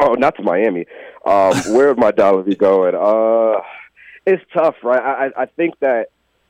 [0.00, 0.86] Oh, not to Miami.
[1.26, 2.94] Um, where would my dollar be going?
[2.94, 3.60] Uh,
[4.26, 5.02] it's tough, right?
[5.02, 6.08] I, I- I think that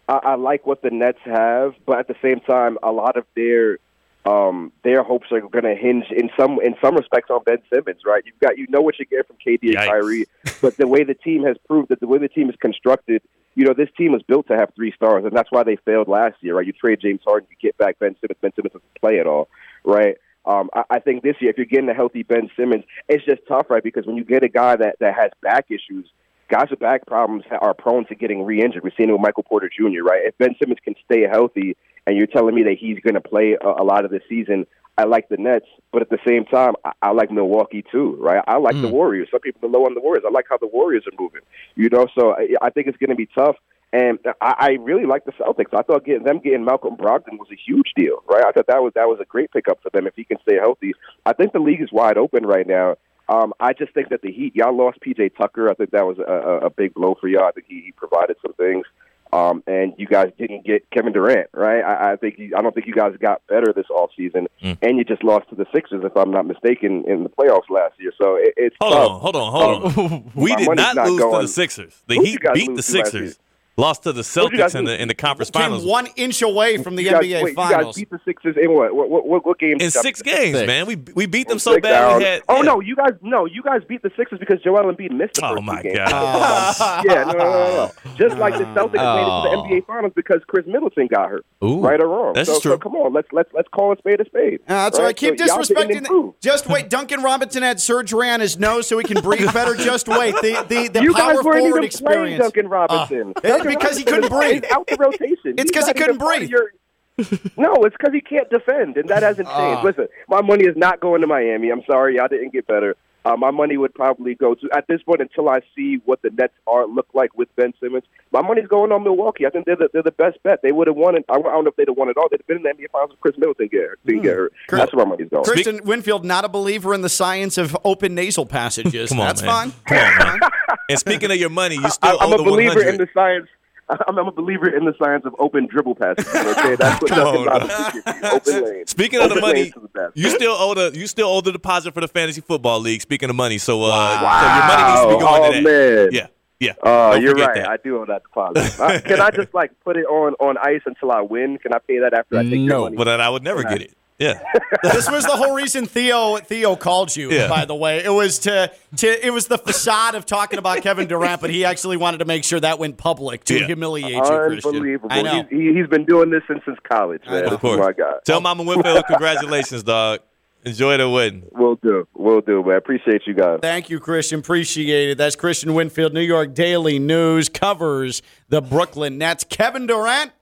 [0.08, 3.24] I, I like what the Nets have, but at the same time, a lot of
[3.34, 3.78] their
[4.26, 8.00] um, their hopes are going to hinge in some in some respects on Ben Simmons,
[8.04, 8.22] right?
[8.26, 10.26] You've got you know what you get from KD and Kyrie,
[10.60, 13.22] but the way the team has proved that the way the team is constructed,
[13.54, 16.08] you know, this team was built to have three stars, and that's why they failed
[16.08, 16.66] last year, right?
[16.66, 18.38] You trade James Harden, you get back Ben Simmons.
[18.40, 19.48] Ben Simmons doesn't play at all,
[19.84, 20.16] right?
[20.44, 23.40] Um, I, I think this year, if you're getting a healthy Ben Simmons, it's just
[23.48, 23.82] tough, right?
[23.82, 26.06] Because when you get a guy that that has back issues,
[26.48, 28.82] guys with back problems are prone to getting re-injured.
[28.82, 30.02] We've seen it with Michael Porter Jr.
[30.02, 30.22] Right?
[30.24, 33.56] If Ben Simmons can stay healthy, and you're telling me that he's going to play
[33.60, 34.66] a, a lot of the season,
[34.98, 38.16] I like the Nets, but at the same time, I, I like Milwaukee too.
[38.20, 38.42] Right?
[38.46, 39.28] I like the Warriors.
[39.30, 40.24] Some people are low on the Warriors.
[40.26, 41.40] I like how the Warriors are moving.
[41.74, 43.56] You know, so I, I think it's going to be tough.
[43.92, 45.74] And I, I really like the Celtics.
[45.76, 48.44] I thought getting them getting Malcolm Brogdon was a huge deal, right?
[48.46, 50.56] I thought that was that was a great pickup for them if he can stay
[50.56, 50.92] healthy.
[51.26, 52.96] I think the league is wide open right now.
[53.28, 55.70] Um, I just think that the Heat, y'all lost PJ Tucker.
[55.70, 57.44] I think that was a, a, a big blow for y'all.
[57.44, 58.84] I think he, he provided some things.
[59.32, 61.82] Um, and you guys didn't get Kevin Durant, right?
[61.82, 64.98] I, I think you, I don't think you guys got better this off season, and
[64.98, 68.12] you just lost to the Sixers, if I'm not mistaken, in the playoffs last year.
[68.20, 69.10] So it, it's Hold tough.
[69.10, 69.52] on, hold on,
[69.92, 70.32] hold on.
[70.34, 72.02] we did not, not lose to the Sixers.
[72.08, 73.38] The Who'd Heat beat the Sixers.
[73.80, 73.86] Year?
[73.86, 75.84] Lost to the Who'd you guys Celtics in the in the conference Came finals.
[75.84, 77.96] one inch away from the You guys- NBA wait, Finals.
[77.98, 78.94] You guys beat the Sixers in what?
[78.94, 79.80] What, what, what, what game?
[79.80, 80.66] in six games, Six.
[80.66, 80.86] man.
[80.86, 81.90] We we beat them so Six bad.
[82.08, 82.18] down.
[82.18, 82.62] We had oh yeah.
[82.62, 85.54] no, you guys no, you guys beat the Sixers because Joel Embiid missed the Oh,
[85.54, 86.10] first my two games.
[86.10, 87.04] God.
[87.08, 88.16] yeah, no, no, no, no.
[88.16, 89.44] Just like the Celtics made Oh.
[89.46, 91.46] it to the NBA Finals because Khris Middleton got hurt.
[91.64, 91.80] Ooh.
[91.80, 92.32] right or wrong.
[92.34, 92.72] That's so, true.
[92.72, 94.60] so come on, let's let's let's call a spade a spade.
[94.68, 95.14] Uh, that's right.
[95.16, 95.96] Keep So disrespecting.
[95.96, 96.34] improve.
[96.40, 96.88] Just wait.
[96.90, 99.74] Duncan Robinson had surgery on his nose so he can breathe better.
[99.74, 100.34] Just wait.
[100.36, 102.42] The the, the you power guys weren't forward even experience.
[102.42, 103.32] Duncan Robinson.
[103.76, 104.64] Uh, Duncan because he couldn't is- breathe.
[104.70, 105.54] out the rotation.
[105.58, 106.50] It's because he couldn't part of breathe.
[106.50, 106.72] your-
[107.58, 109.84] no, it's because he can't defend, and that hasn't changed.
[109.84, 111.70] Listen, my money is not going to Miami.
[111.70, 112.96] I'm sorry, y'all didn't get better.
[113.22, 116.30] Uh, my money would probably go to at this point until I see what the
[116.30, 118.04] Nets are look like with Ben Simmons.
[118.32, 119.44] My money's going on Milwaukee.
[119.44, 120.62] I think they're the, they're the best bet.
[120.62, 121.26] They would have won it.
[121.28, 122.30] I don't know if they'd have won it all.
[122.30, 124.00] They'd have been in the NBA Finals if Khris Middleton get hurt.
[124.06, 124.54] Didn't get hurt.
[124.70, 125.44] That's where my money's going.
[125.44, 129.10] Christian Winfield, not a believer in the science of open nasal passages.
[129.10, 129.70] Come on, That's man.
[129.72, 129.72] fine.
[129.86, 130.50] Come on, man.
[130.88, 132.88] and speaking of your money, you I, still I'm owe a the believer 100.
[132.94, 133.48] in the science.
[133.90, 136.26] I'm, I'm a believer in the science of open dribble passes.
[136.28, 137.46] Okay, that's what Come Duncan on.
[137.46, 138.28] Robinson gives you.
[138.30, 138.86] Open lane.
[138.86, 142.00] Speaking of the money, the you still owe the you still owe the deposit for
[142.00, 143.02] the fantasy football league.
[143.02, 145.62] Speaking of money, so uh, so your money needs to be going oh, to that.
[145.62, 146.08] man.
[146.12, 146.26] Yeah,
[146.60, 146.74] yeah.
[146.82, 147.54] Oh, Don't you're right.
[147.54, 147.68] that.
[147.68, 148.80] I do owe that deposit.
[148.80, 151.58] Uh, can I just like put it on on ice until I win?
[151.58, 152.96] Can I pay that after I take your money?
[152.96, 152.98] No.
[152.98, 153.94] But then I would never get it.
[154.20, 154.38] Yeah,
[154.82, 157.30] this was the whole reason Theo Theo called you.
[157.32, 157.48] Yeah.
[157.48, 161.08] By the way, it was to to it was the facade of talking about Kevin
[161.08, 163.66] Durant, but he actually wanted to make sure that went public to Yeah.
[163.66, 164.74] humiliate you, Christian.
[164.76, 165.08] Unbelievable.
[165.10, 165.42] I know.
[165.50, 167.46] He's, he, he's been doing this since since college, man.
[167.46, 167.80] of course.
[167.80, 168.20] Oh my God.
[168.26, 170.20] Tell Mama Winfield congratulations, dog.
[170.66, 171.44] Enjoy the win.
[171.52, 172.06] We'll do.
[172.14, 172.76] We'll do, man.
[172.76, 173.60] Appreciate you guys.
[173.62, 174.40] Thank you, Christian.
[174.40, 175.16] Appreciate it.
[175.16, 179.42] That's Christian Winfield, New York Daily News, covers the Brooklyn Nets.
[179.44, 180.32] Kevin Durant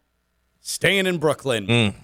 [0.61, 1.67] staying in Brooklyn.
[1.71, 1.97] It's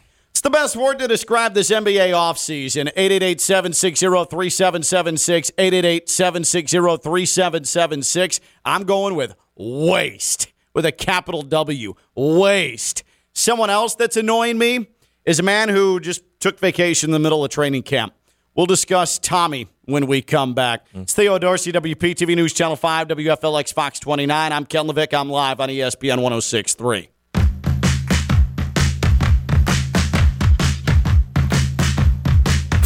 [0.44, 2.92] the best word to describe this NBA offseason.
[2.94, 8.40] 888-760-3776, 888-760-3776.
[8.62, 11.94] I'm going with waste with a capital W.
[12.14, 13.04] Waste.
[13.32, 14.86] Someone else that's annoying me
[15.24, 18.12] is a man who just took vacation in the middle of training camp.
[18.54, 20.92] We'll discuss Tommy when we come back.
[20.92, 21.02] Mm.
[21.02, 24.52] It's Theo Dorsey, WPTV News Channel 5, WFLX Fox 29.
[24.52, 25.18] I'm Ken Levick.
[25.18, 27.08] I'm live on ESPN 1063.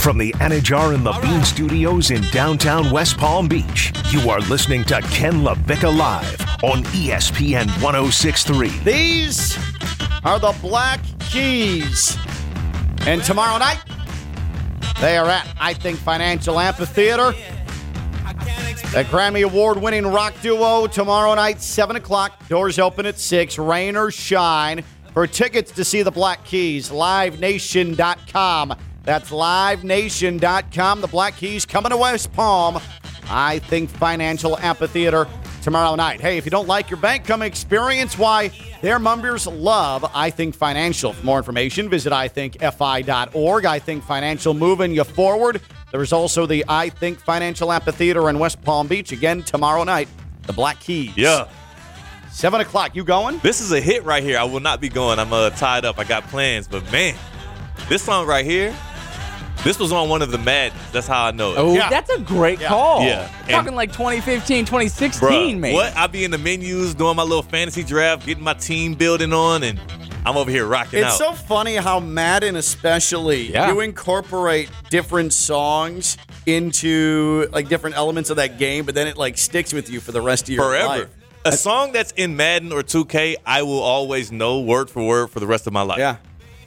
[0.08, 5.02] From the Anidjar and Levine Studios in downtown West Palm Beach, you are listening to
[5.02, 8.68] Ken LaVicka Live on ESPN 1063.
[8.84, 9.58] These
[10.24, 12.16] are the Black Keys.
[13.00, 13.82] And tomorrow night,
[14.98, 17.32] they are at, I think, Financial Amphitheater.
[18.92, 22.48] The Grammy Award winning rock duo tomorrow night, 7 o'clock.
[22.48, 24.84] Doors open at 6, rain or shine.
[25.12, 28.74] For tickets to see the Black Keys, livenation.com.
[29.08, 31.00] That's livenation.com.
[31.00, 32.78] The Black Keys coming to West Palm.
[33.30, 35.26] I think Financial Amphitheater
[35.62, 36.20] tomorrow night.
[36.20, 38.50] Hey, if you don't like your bank, come experience why
[38.82, 41.14] their members love I Think Financial.
[41.14, 43.64] For more information, visit ithinkfi.org.
[43.64, 45.62] I Think Financial moving you forward.
[45.90, 50.08] There's also the I Think Financial Amphitheater in West Palm Beach again tomorrow night.
[50.42, 51.16] The Black Keys.
[51.16, 51.48] Yeah,
[52.30, 52.94] Seven o'clock.
[52.94, 53.38] You going?
[53.38, 54.38] this is a hit right here.
[54.38, 55.18] I will not be going.
[55.18, 55.98] I'm uh, tied up.
[55.98, 57.14] I got plans, but man,
[57.88, 58.76] this song right here,
[59.64, 60.72] This was on one of the Mad.
[60.92, 61.58] That's how I know it.
[61.58, 61.90] Oh, Yeah.
[61.90, 63.02] that's a great call.
[63.04, 63.28] Yeah.
[63.48, 65.74] Talking And- like 2015, 2016, Bruh, maybe.
[65.74, 65.94] what?
[65.96, 69.62] I be in the menus doing my little fantasy draft, getting my team building on,
[69.64, 69.80] and
[70.24, 71.18] I'm over here rocking It's out.
[71.18, 73.68] so funny how Madden, especially, Yeah.
[73.72, 76.16] you incorporate different songs
[76.46, 80.12] into like different elements of that game, but then it like sticks with you for
[80.12, 80.88] the rest of your Forever.
[80.88, 81.06] life.
[81.44, 85.40] A song that's in Madden or 2K, I will always know word for word for
[85.40, 85.98] the rest of my life.
[85.98, 86.16] Yeah.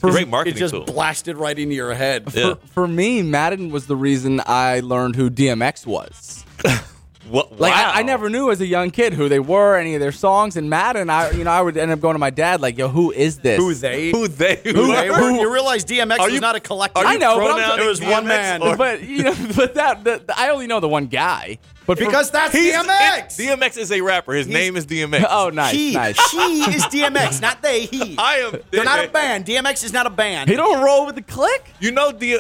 [0.02, 0.86] Great marketing It just tool.
[0.86, 2.24] blasted right into your head.
[2.34, 2.56] Yeah.
[2.56, 6.44] For, for me, Madden was the reason I learned who DMX was.
[7.30, 7.92] What, Like wow.
[7.96, 10.58] I, I never knew as a young kid who they were, any of their songs.
[10.58, 12.78] And Matt and I you know I would end up going to my dad like,
[12.78, 13.58] "Yo, who is this?
[13.58, 14.12] Who they?
[14.12, 14.56] Who they?
[14.64, 15.22] Who they were?
[15.22, 15.32] were?
[15.32, 17.04] You realize DMX Are was not a collective.
[17.04, 18.62] are I know, but I'm pronouncing it was one man.
[18.64, 21.60] or- But you know, but that, that I only know the one guy.
[21.86, 23.40] But for- because that's DMX.
[23.40, 24.34] it- DMX is a rapper.
[24.34, 25.26] His name is DMX.
[25.30, 26.18] oh, nice, he, nice.
[26.32, 27.86] he is DMX, not they.
[27.86, 28.16] He.
[28.20, 28.60] I am.
[28.72, 29.46] They're not a band.
[29.46, 30.50] DMX is not a band.
[30.50, 31.72] He don't roll with the click.
[31.80, 32.40] You know D.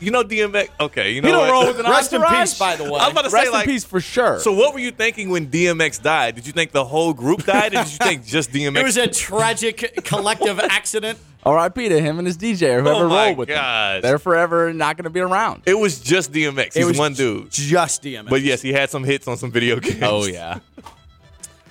[0.00, 0.68] You know DMX.
[0.80, 1.50] Okay, you know He don't what?
[1.52, 3.00] roll with an Rest in peace, by the way.
[3.00, 3.66] I was about to Rest say like.
[3.66, 4.38] in peace for sure.
[4.40, 6.34] So what were you thinking when DMX died?
[6.34, 8.76] Did you think the whole group died, or did you think just DMX?
[8.80, 11.18] it was a tragic collective accident.
[11.44, 11.88] R.I.P.
[11.88, 13.96] to him and his DJ or oh whoever Oh rolled with gosh.
[13.96, 14.02] him.
[14.02, 15.62] They're forever not going to be around.
[15.66, 16.66] It was just DMX.
[16.74, 17.50] He's It was one dude.
[17.50, 18.28] Just DMX.
[18.30, 19.98] But yes, he had some hits on some video games.
[20.02, 20.60] Oh yeah.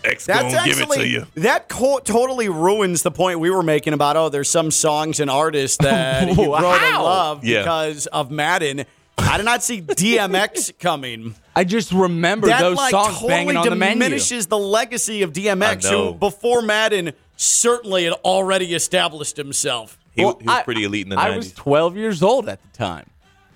[0.03, 1.27] X That's gonna give it to actually you.
[1.35, 5.29] that co- totally ruins the point we were making about oh, there's some songs and
[5.29, 7.03] artists that you grow to Wow.
[7.03, 7.59] love Yeah.
[7.61, 8.85] because of Madden.
[9.17, 11.35] I did not see DMX coming.
[11.55, 13.99] I just remember That those like songs totally banging on the menu.
[14.03, 19.99] diminishes the legacy of DMX, who before Madden certainly had already established himself.
[20.13, 21.35] He, Well, he was I- pretty elite in the I 90s.
[21.37, 23.05] was 12 years old at the time.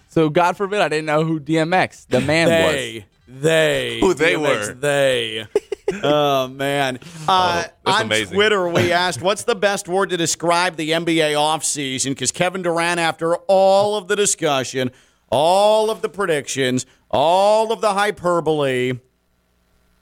[0.10, 2.74] So God forbid I didn't know who DMX, the man was.
[2.76, 4.74] They, they, Who they DMX, were.
[4.76, 5.46] They.
[6.04, 7.00] oh man!
[7.28, 8.34] Uh, that's on amazing.
[8.34, 12.10] Twitter, we asked, "What's the best word to describe the NBA offseason?
[12.10, 14.92] Because Kevin Durant, after all of the discussion,
[15.30, 18.94] all of the predictions, all of the hyperbole,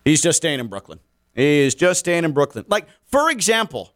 [0.06, 1.00] he's just staying in Brooklyn.
[1.36, 2.66] He is just staying in Brooklyn.
[2.68, 3.94] Like, for example,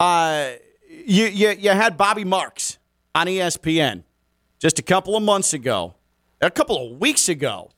[0.00, 0.50] uh,
[0.88, 2.78] you, you you had Bobby Marks
[3.14, 4.02] on ESPN
[4.58, 5.94] just a couple of months ago,
[6.40, 7.70] a couple of weeks ago,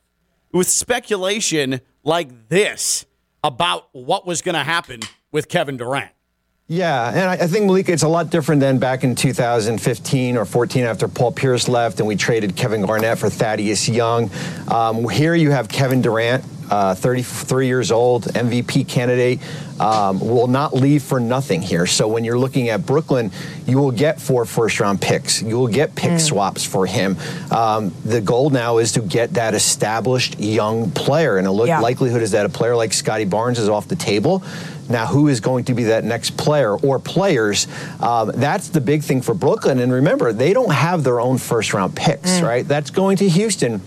[0.53, 3.05] with speculation like this
[3.45, 6.11] about what was going to happen with Kevin Durant.
[6.67, 10.85] Yeah, and I, think Malika, it's a lot different than back in 2015 or 14
[10.85, 14.31] after Paul Pierce left and we traded Kevin Garnett for Thaddeus Young.
[14.69, 16.43] Um, here you have Kevin Durant,
[16.75, 19.39] uh, 33 years old, MVP candidate,
[19.79, 21.87] um, will not leave for nothing here.
[21.87, 23.31] So when you're looking at Brooklyn,
[23.67, 25.41] you will get four first round picks.
[25.41, 27.17] You will get pick swaps for him.
[27.53, 31.79] Um, the goal now is to get that established young player, and a look, Yeah.
[31.81, 34.43] likelihood is that a player like Scottie Barnes is off the table.
[34.89, 37.67] Now, who is going to be that next player or players?
[38.01, 39.79] Um, that's the big thing for Brooklyn.
[39.79, 42.67] And remember, they don't have their own first round picks, right?
[42.69, 43.81] That's going to Houston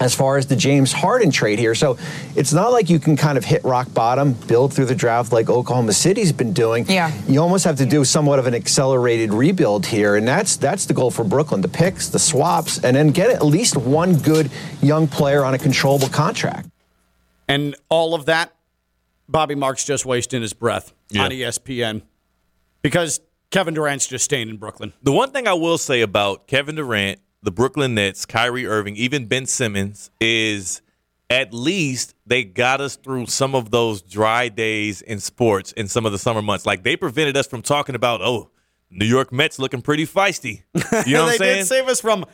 [0.00, 1.74] as far as the James Harden trade here.
[1.74, 1.96] So
[2.34, 5.48] it's not like you can kind of hit rock bottom, build through the draft like
[5.48, 6.84] Oklahoma City's been doing.
[6.88, 7.12] Yeah.
[7.26, 10.16] You almost have to do somewhat of an accelerated rebuild here.
[10.16, 11.60] And that's that's the goal for Brooklyn.
[11.62, 14.50] The picks, the swaps, and then get at least one good
[14.82, 16.68] young player on a controllable contract.
[17.48, 18.52] And all of that,
[19.28, 21.24] Bobby Marks just wasting his breath Yeah.
[21.24, 22.02] on ESPN
[22.82, 24.92] because Kevin Durant's just staying in Brooklyn.
[25.02, 29.26] The one thing I will say about Kevin Durant, the Brooklyn Nets, Kyrie Irving, even
[29.26, 30.82] Ben Simmons is
[31.28, 36.06] at least they got us through some of those dry days in sports in some
[36.06, 36.66] of the summer months.
[36.66, 38.50] Like they prevented us from talking about, oh,
[38.90, 40.62] New York Mets looking pretty feisty.
[41.06, 41.56] You know what I'm they saying?
[41.58, 42.24] did save us from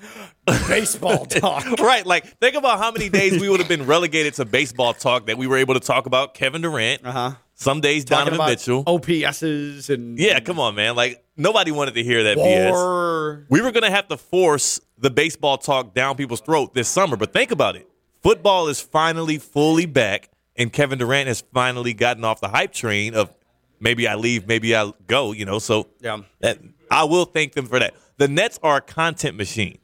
[0.69, 1.65] baseball talk.
[1.81, 2.05] right.
[2.05, 5.39] Like, think about how many days we would have been relegated to baseball talk that
[5.39, 7.07] we were able to talk about Kevin Durant.
[7.07, 7.33] Uh-huh.
[7.63, 8.85] Some days Talking Donovan Mitchell.
[8.85, 10.97] OPSs and Yeah, come on, man.
[10.97, 13.45] Like, nobody wanted to hear that BS.
[13.49, 17.17] We were going to have to force the baseball talk down people's throat this summer.
[17.17, 17.89] But think about it.
[18.23, 23.15] Football is finally fully back, and Kevin Durant has finally gotten off the hype train
[23.15, 23.33] of
[23.81, 25.59] maybe I leave, maybe I go, you know.
[25.59, 26.19] So Yeah.
[26.41, 26.59] that,
[26.91, 27.95] I will thank them for that.
[28.19, 29.79] The Nets are a content machine,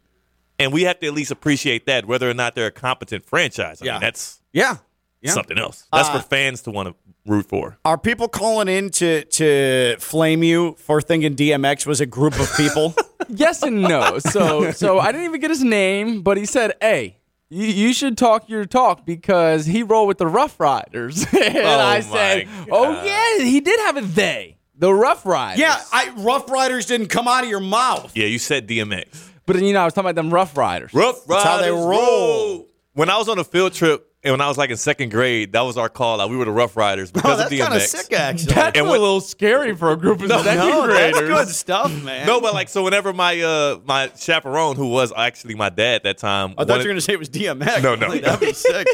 [0.59, 3.83] and we have to at least appreciate that, whether or not they're a competent franchise.
[3.83, 3.93] I Yeah.
[3.93, 4.77] mean, that's Yeah.
[5.21, 5.33] Yeah.
[5.33, 5.87] something else.
[5.93, 6.95] That's Uh, for fans to want to
[7.27, 7.77] root for.
[7.85, 12.49] Are people calling in to to flame you for thinking DMX was a group of
[12.57, 12.95] people?
[13.29, 14.19] yes and no.
[14.21, 17.17] So so I didn't even get his name, but he said, "Hey,
[17.51, 21.79] you, you should talk your talk because he rolled with the Ruff Ryders." and Oh,
[21.81, 26.11] I my said, "Oh yeah, he did have a they, the Ruff Ryders." yeah, I,
[26.19, 28.13] Ruff Ryders didn't come out of your mouth.
[28.17, 29.29] Yeah, you said DMX.
[29.47, 30.95] but you know I was talking about them Ruff Ryders.
[30.95, 32.67] Rough That's how they Riders roll.
[32.95, 35.53] When I was on a field trip and when I was like in second grade,
[35.53, 36.19] that was our call.
[36.19, 37.87] Like, we were the Ruff Ryders because Oh, that's of kind of DMX.
[37.87, 38.55] sick, actually.
[38.55, 42.03] That's And a what- little scary for a group of second no, that's good stuff,
[42.05, 42.27] man.
[42.27, 46.03] No, but like so, whenever my uh my chaperone, who was actually my dad at
[46.05, 47.83] that time, I thought wanted- you were going to say it was DMX.
[47.83, 48.09] No, no.
[48.09, 48.87] Like, that'd be sick.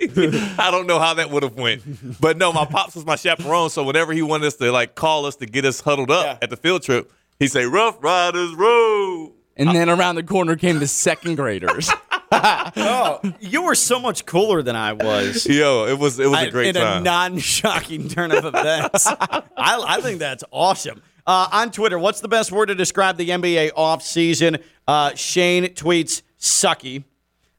[0.58, 3.70] I don't know how that would have went, but no, my pops was my chaperone.
[3.70, 6.38] So whenever he wanted us to like call us to get us huddled up Yeah.
[6.42, 10.78] at the field trip, he'd say "Ruff Ryders Road." And then around the corner came
[10.80, 11.90] the second graders.
[12.34, 15.46] Oh, you were so much cooler than I was.
[15.46, 16.82] Yo, it was it was I- a great time.
[16.82, 17.00] in time.
[17.02, 19.06] a non-shocking turn of events.
[19.06, 21.02] I, I think that's awesome.
[21.26, 24.60] Uh, on Twitter, what's the best word to describe the NBA offseason?
[24.88, 27.04] Uh, Shane tweets sucky.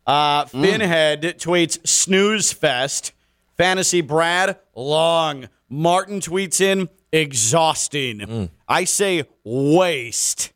[0.05, 3.13] Uh, Finhead tweets snooze fest.
[3.57, 5.47] Fantasy Brad long.
[5.69, 8.49] Martin tweets in exhausting.
[8.67, 10.52] I say waste.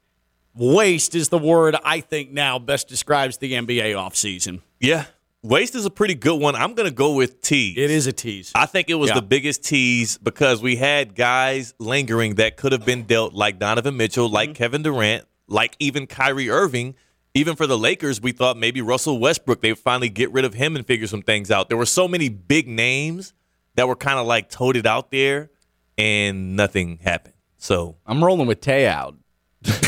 [0.58, 4.62] Waste is the word I think now best describes the NBA offseason.
[4.80, 5.06] yeah,
[5.44, 6.56] waste is a pretty good one.
[6.56, 7.78] I'm gonna go with tease.
[7.78, 8.52] It is a tease.
[8.56, 9.16] I think it was Yeah.
[9.16, 13.98] the biggest tease because we had guys lingering that could have been dealt, like Donovan
[13.98, 14.56] Mitchell, like Mm-hmm.
[14.58, 16.96] Kevin Durant, like even Kyrie Irving.
[17.34, 20.56] Even for the Lakers, we thought maybe Russell Westbrook, they would finally get rid of
[20.56, 21.70] him and figure some things out.
[21.70, 23.34] There were so many big names
[23.76, 25.52] that were kind of like toted out there,
[26.00, 27.36] and nothing happened.
[27.60, 29.16] So I'm rolling with Tay out.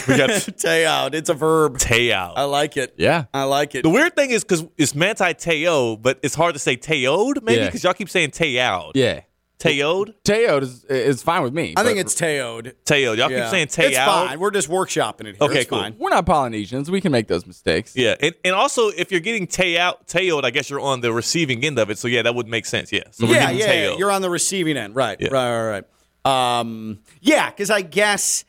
[0.07, 1.15] We got Tay out.
[1.15, 1.77] It's a verb.
[1.77, 2.37] Tay out.
[2.37, 2.93] I like it.
[2.97, 3.25] Yeah.
[3.33, 3.83] I like it.
[3.83, 7.59] The weird thing is because it's Manti Teo, but it's hard to say Teod maybe
[7.61, 7.65] Yeah.
[7.67, 8.91] because y'all keep saying Teod.
[8.95, 9.21] Yeah.
[9.59, 10.13] Teod?
[10.23, 11.73] Teo is is fine with me.
[11.75, 12.75] I think but it's Teod.
[12.85, 13.17] Teod.
[13.17, 13.41] Y'all Yeah.
[13.41, 13.89] keep saying Teod.
[13.89, 14.39] It's fine.
[14.39, 15.37] We're just workshopping it here.
[15.41, 15.79] Okay, it's cool.
[15.79, 15.95] fine.
[15.99, 16.89] we're not Polynesians.
[16.89, 17.93] We can make those mistakes.
[17.93, 21.61] Yeah, and, and also if you're getting Teod, Teod, I guess you're on the receiving
[21.65, 21.97] end of it.
[21.97, 22.93] So yeah, that would make sense.
[22.93, 23.87] Yeah, so we're Yeah, getting yeah, yeah.
[23.89, 23.99] Teod.
[23.99, 24.95] You're on the receiving end.
[24.95, 25.27] Right, Yeah.
[25.31, 25.83] right, right,
[26.25, 26.59] right.
[26.59, 28.45] Um, yeah, because I guess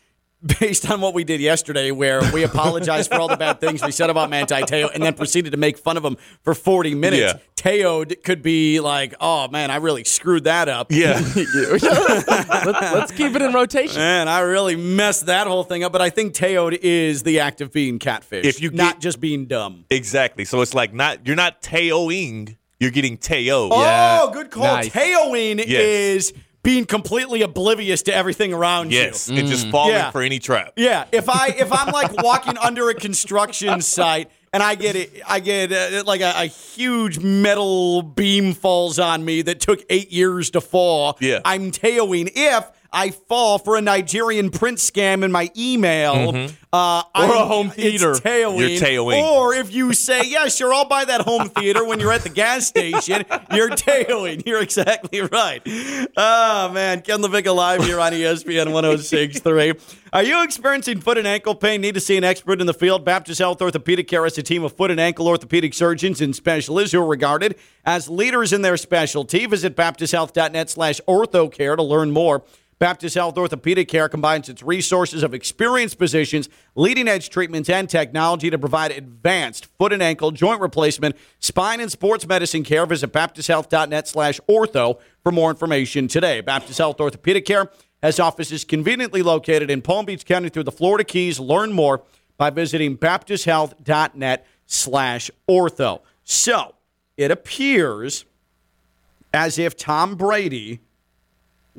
[0.60, 3.92] based on what we did yesterday, where we apologized for all the bad things we
[3.92, 7.20] said about Manti Teo and then proceeded to make fun of him for 40 minutes,
[7.20, 7.38] Yeah.
[7.56, 10.90] Teo could be like, oh, man, I really screwed that up.
[10.90, 11.82] yeah, let's,
[12.66, 13.96] let's keep it in rotation.
[13.98, 15.92] Man, I really messed that whole thing up.
[15.92, 18.46] But I think Teod is the act of being catfish.
[18.46, 19.84] If you not get- just being dumb.
[19.90, 20.44] exactly.
[20.44, 23.68] So it's like not you're not Teoing, you're getting Teo.
[23.70, 24.64] Oh, good call.
[24.64, 24.88] Nice.
[24.90, 25.68] Teoing Yes.
[25.82, 26.32] is
[26.62, 29.38] being completely oblivious to everything around Yes, you.
[29.38, 30.10] and just falling Yeah.
[30.10, 30.72] for any trap.
[30.76, 35.22] Yeah, if I if I'm like walking under a construction site and I get it,
[35.26, 40.12] I get uh, like a, a huge metal beam falls on me that took eight
[40.12, 41.16] years to fall.
[41.20, 41.40] Yeah.
[41.44, 47.24] I'm tailing If I fall for a Nigerian print scam in my email, uh, or
[47.24, 48.10] a home theater.
[48.10, 48.58] it's tailwing.
[48.58, 49.22] You're tailwing.
[49.22, 52.28] Or if you say, "Yeah, sure, I'll buy that home theater," when you're at the
[52.28, 53.24] gas station,
[53.54, 54.42] you're tailing.
[54.44, 55.62] You're exactly right.
[56.16, 59.96] Oh man, Ken LaVicka live here on ESPN 106.3.
[60.12, 61.80] Are you experiencing foot and ankle pain?
[61.80, 63.04] Need to see an expert in the field?
[63.04, 66.92] Baptist Health Orthopedic Care is a team of foot and ankle orthopedic surgeons and specialists
[66.92, 69.46] who are regarded as leaders in their specialty.
[69.46, 72.42] Visit baptisthealth.net slash orthocare to learn more.
[72.80, 78.48] Baptist Health Orthopedic Care combines its resources of experienced physicians, leading edge treatments, and technology
[78.48, 82.86] to provide advanced foot and ankle joint replacement, spine, and sports medicine care.
[82.86, 86.40] Visit baptisthealth.net slash ortho for more information today.
[86.40, 87.70] Baptist Health Orthopedic Care
[88.02, 91.38] has offices conveniently located in Palm Beach County through the Florida Keys.
[91.38, 92.02] Learn more
[92.38, 96.00] by visiting baptisthealth.net slash ortho.
[96.24, 96.76] So
[97.18, 98.24] it appears
[99.34, 100.80] as if Tom Brady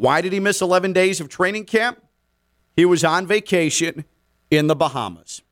[0.02, 2.04] why did he miss 11 days of training camp?
[2.76, 4.04] He was on vacation
[4.50, 5.44] in the Bahamas.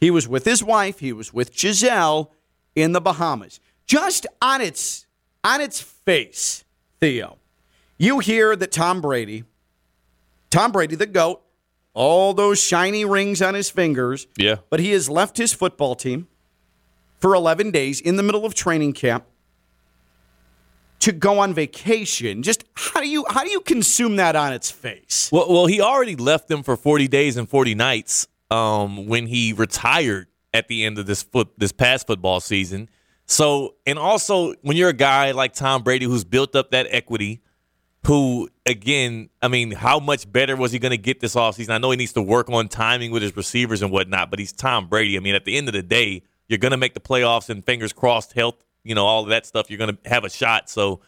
[0.00, 2.32] He was with his wife, he was with Giselle
[2.74, 3.60] in the Bahamas.
[3.84, 5.04] Just on its
[5.44, 6.64] on its face,
[6.98, 7.36] Theo.
[7.98, 9.44] You hear that Tom Brady,
[10.48, 11.42] Tom Brady the GOAT,
[11.92, 14.28] all those shiny rings on his fingers.
[14.38, 14.56] Yeah.
[14.70, 16.26] But he has left his football team
[17.20, 19.26] for 11 days in the middle of training camp
[21.02, 22.44] to go on vacation.
[22.44, 25.28] Just how do you how do you consume that on its face?
[25.32, 29.52] Well, well, he already left them for 40 days and 40 nights um, when he
[29.52, 32.88] retired at the end of this foot this past football season.
[33.26, 37.42] So, and also when you're a guy like Tom Brady who's built up that equity,
[38.06, 41.70] who again, I mean, how much better was he going to get this offseason?
[41.70, 44.52] I know he needs to work on timing with his receivers and whatnot, but he's
[44.52, 45.16] Tom Brady.
[45.16, 47.64] I mean, at the end of the day, you're going to make the playoffs and
[47.64, 49.70] fingers crossed, health, you know, all of that stuff.
[49.70, 50.68] You're going to have a shot.
[50.70, 51.00] So,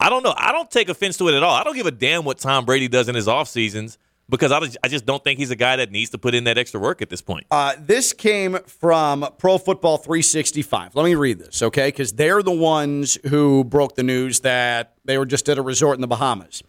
[0.00, 0.34] I don't know.
[0.36, 1.54] I don't take offense to it at all.
[1.54, 3.98] I don't give a damn what Tom Brady does in his off seasons
[4.28, 6.80] because I, just- don't think he's a guy that needs to put in that extra
[6.80, 7.46] work at this point.
[7.50, 10.96] Uh, this came from Pro Football 365.
[10.96, 11.88] Let me read this, okay?
[11.88, 15.96] Because they're the ones who broke the news that they were just at a resort
[15.96, 16.62] in the Bahamas.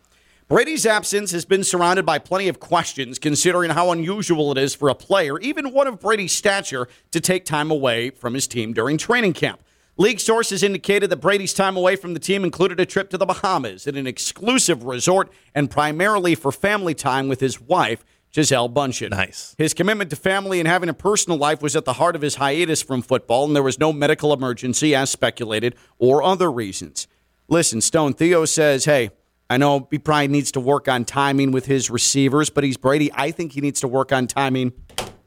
[0.49, 4.89] Brady's absence has been surrounded by plenty of questions, considering how unusual it is for
[4.89, 8.97] a player, even one of Brady's stature, to take time away from his team during
[8.97, 9.62] training camp.
[9.95, 13.27] League sources indicated that Brady's time away from the team included a trip to the
[13.27, 19.11] Bahamas at an exclusive resort and primarily for family time with his wife, Giselle Bundchen.
[19.11, 19.53] Nice.
[19.59, 22.35] His commitment to family and having a personal life was at the heart of his
[22.35, 27.07] hiatus from football, and there was no medical emergency, as speculated, or other reasons.
[27.47, 29.11] Listen, Stone Theo says, hey,
[29.47, 33.11] I know he probably needs to work on timing with his receivers, but he's Brady.
[33.13, 34.73] I think he needs to work on timing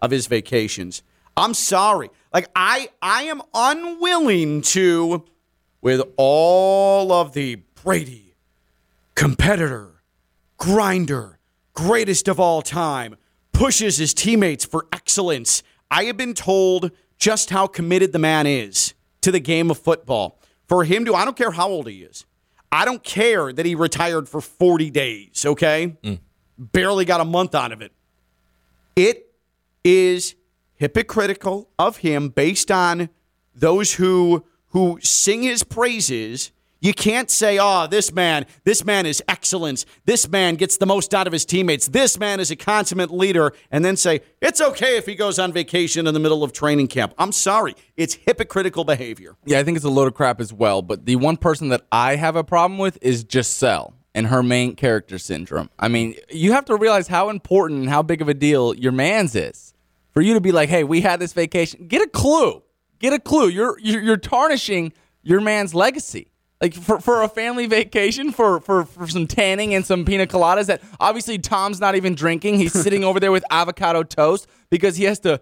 [0.02, 1.04] of his vacations.
[1.36, 2.10] I'm sorry.
[2.32, 5.24] Like I I am unwilling to
[5.80, 8.26] with all of the Brady
[9.16, 10.02] competitor,
[10.58, 11.40] grinder,
[11.74, 13.16] greatest of all time,
[13.52, 15.64] pushes his teammates for excellence.
[15.90, 20.38] I have been told just how committed the man is to the game of football.
[20.68, 22.24] For him to, I don't care how old he is.
[22.70, 25.96] I don't care that he retired for 40 days, okay?
[26.02, 26.18] Mm.
[26.58, 27.92] Barely got a month out of it.
[28.96, 29.32] It
[29.84, 30.34] is
[30.76, 33.08] hypocritical of him based on
[33.54, 36.52] those who who sing his praises.
[36.78, 39.86] You can't say, "Oh, this man, this man is excellence.
[40.04, 41.88] This man gets the most out of his teammates.
[41.88, 45.52] This man is a consummate leader," and then say, "It's okay if he goes on
[45.52, 47.74] vacation in the middle of training camp." I'm sorry.
[47.96, 49.36] It's hypocritical behavior.
[49.46, 50.82] Yeah, I think it's a load of crap as well.
[50.82, 54.76] But the one person that I have a problem with is Giselle and her main
[54.76, 55.70] character syndrome.
[55.78, 58.92] I mean, you have to realize how important and how big of a deal your
[58.92, 59.72] man's is.
[60.16, 62.62] For you to be like, hey, we had this vacation, get a clue.
[63.00, 63.48] Get a clue.
[63.48, 66.32] You're you're, you're tarnishing your man's legacy.
[66.58, 70.68] Like for, for a family vacation, for, for for some tanning and some pina coladas
[70.68, 72.58] that obviously Tom's not even drinking.
[72.58, 75.38] He's sitting over there with avocado toast because he has to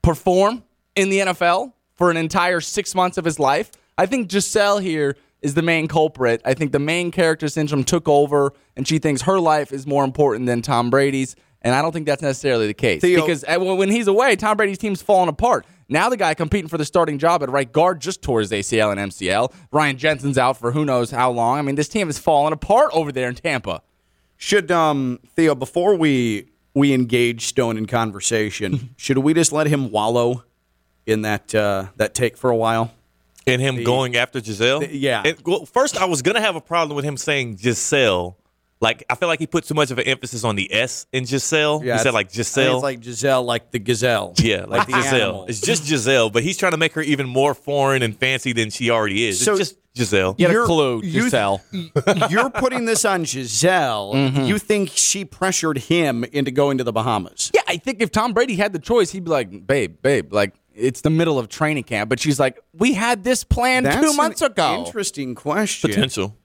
[0.00, 0.64] perform
[0.96, 3.72] in the NFL for an entire six months of his life.
[3.98, 6.40] I think Giselle here is the main culprit.
[6.46, 10.02] I think the main character syndrome took over, and she thinks her life is more
[10.02, 11.36] important than Tom Brady's.
[11.64, 14.56] And I don't think that's necessarily the case Theo- because uh, when he's away, Tom
[14.56, 15.64] Brady's team's falling apart.
[15.88, 18.92] Now the guy competing for the starting job at right guard just tore his ACL
[18.96, 19.52] and MCL.
[19.72, 21.58] Ryan Jensen's out for who knows how long.
[21.58, 23.82] I mean, this team is falling apart over there in Tampa.
[24.36, 29.90] Should um Theo before we we engage Stone in conversation, should we just let him
[29.90, 30.44] wallow
[31.06, 32.92] in that uh, that take for a while?
[33.46, 34.80] And him going after Giselle?
[34.80, 35.22] the- yeah.
[35.24, 38.38] And, well, first, I was going to have a problem with him saying Giselle.
[38.84, 41.24] Like, I feel like he put too much of an emphasis on the S in
[41.24, 41.80] Giselle.
[41.80, 42.74] he said, like, I think Giselle.
[42.76, 44.34] It's like Giselle, like the gazelle.
[44.38, 45.14] yeah, like, the Giselle.
[45.14, 45.46] animal.
[45.46, 48.70] It's just Giselle, but he's trying to make her even more foreign and fancy than
[48.70, 49.42] she already is.
[49.44, 50.34] So- it's just Giselle.
[50.34, 51.62] Get a You're- clue, you- Giselle.
[52.30, 54.12] You're putting this on Giselle.
[54.14, 54.44] Mm-hmm.
[54.44, 57.50] You think she pressured him into going to the Bahamas?
[57.54, 60.54] Yeah, I think if Tom Brady had the choice, he'd be like, babe, babe, like
[60.74, 62.10] it's the middle of training camp.
[62.10, 64.84] But she's like, we had this planned That's two months an ago.
[64.84, 65.90] Interesting question.
[65.90, 66.36] Potential.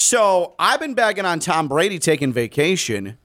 [0.00, 3.18] So I've been bagging on Tom Brady taking vacation.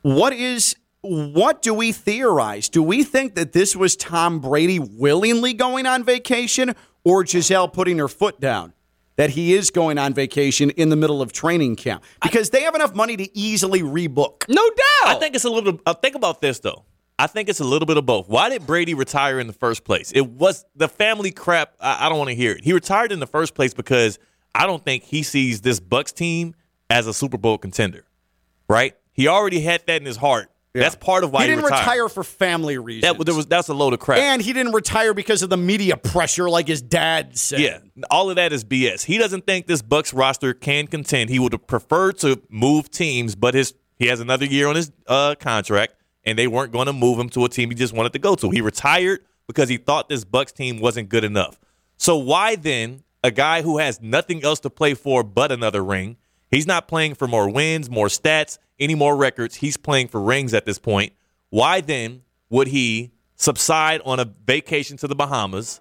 [0.00, 2.70] What is what do we theorize?
[2.70, 7.98] Do we think that this was Tom Brady willingly going on vacation or Giselle putting
[7.98, 8.72] her foot down?
[9.16, 12.74] That he is going on vacation in the middle of training camp because they have
[12.74, 14.48] enough money to easily rebook.
[14.48, 15.16] no doubt.
[15.16, 15.78] I think it's a little.
[15.84, 16.84] Uh, think about this though.
[17.18, 18.26] I think it's a little bit of both.
[18.28, 20.12] Why did Brady retire in the first place?
[20.12, 21.74] It was the family crap.
[21.78, 22.64] I, I don't want to hear it.
[22.64, 24.18] He retired in the first place because
[24.56, 26.54] I don't think he sees this Bucks team
[26.90, 28.04] as a Super Bowl contender.
[28.68, 28.96] Right?
[29.12, 30.50] He already had that in his heart.
[30.80, 31.80] That's part of why he he, didn't retired.
[31.80, 33.16] retire for family reasons.
[33.16, 34.18] That there was that's a load of crap.
[34.18, 37.60] and he didn't retire because of the media pressure, like his dad said.
[37.60, 37.78] Yeah,
[38.10, 39.04] all of that is BS.
[39.04, 41.30] He doesn't think this Bucks roster can contend.
[41.30, 44.92] He would have preferred to move teams, but his he has another year on his
[45.06, 45.94] uh, contract,
[46.24, 48.34] and they weren't going to move him to a team he just wanted to go
[48.34, 48.50] to.
[48.50, 51.58] He retired because he thought this Bucks team wasn't good enough.
[51.96, 56.16] So why then a guy who has nothing else to play for but another ring?
[56.50, 59.56] He's not playing for more wins, more stats, any more records.
[59.56, 61.12] He's playing for rings at this point.
[61.50, 65.80] Why then would he subside on a vacation to the Bahamas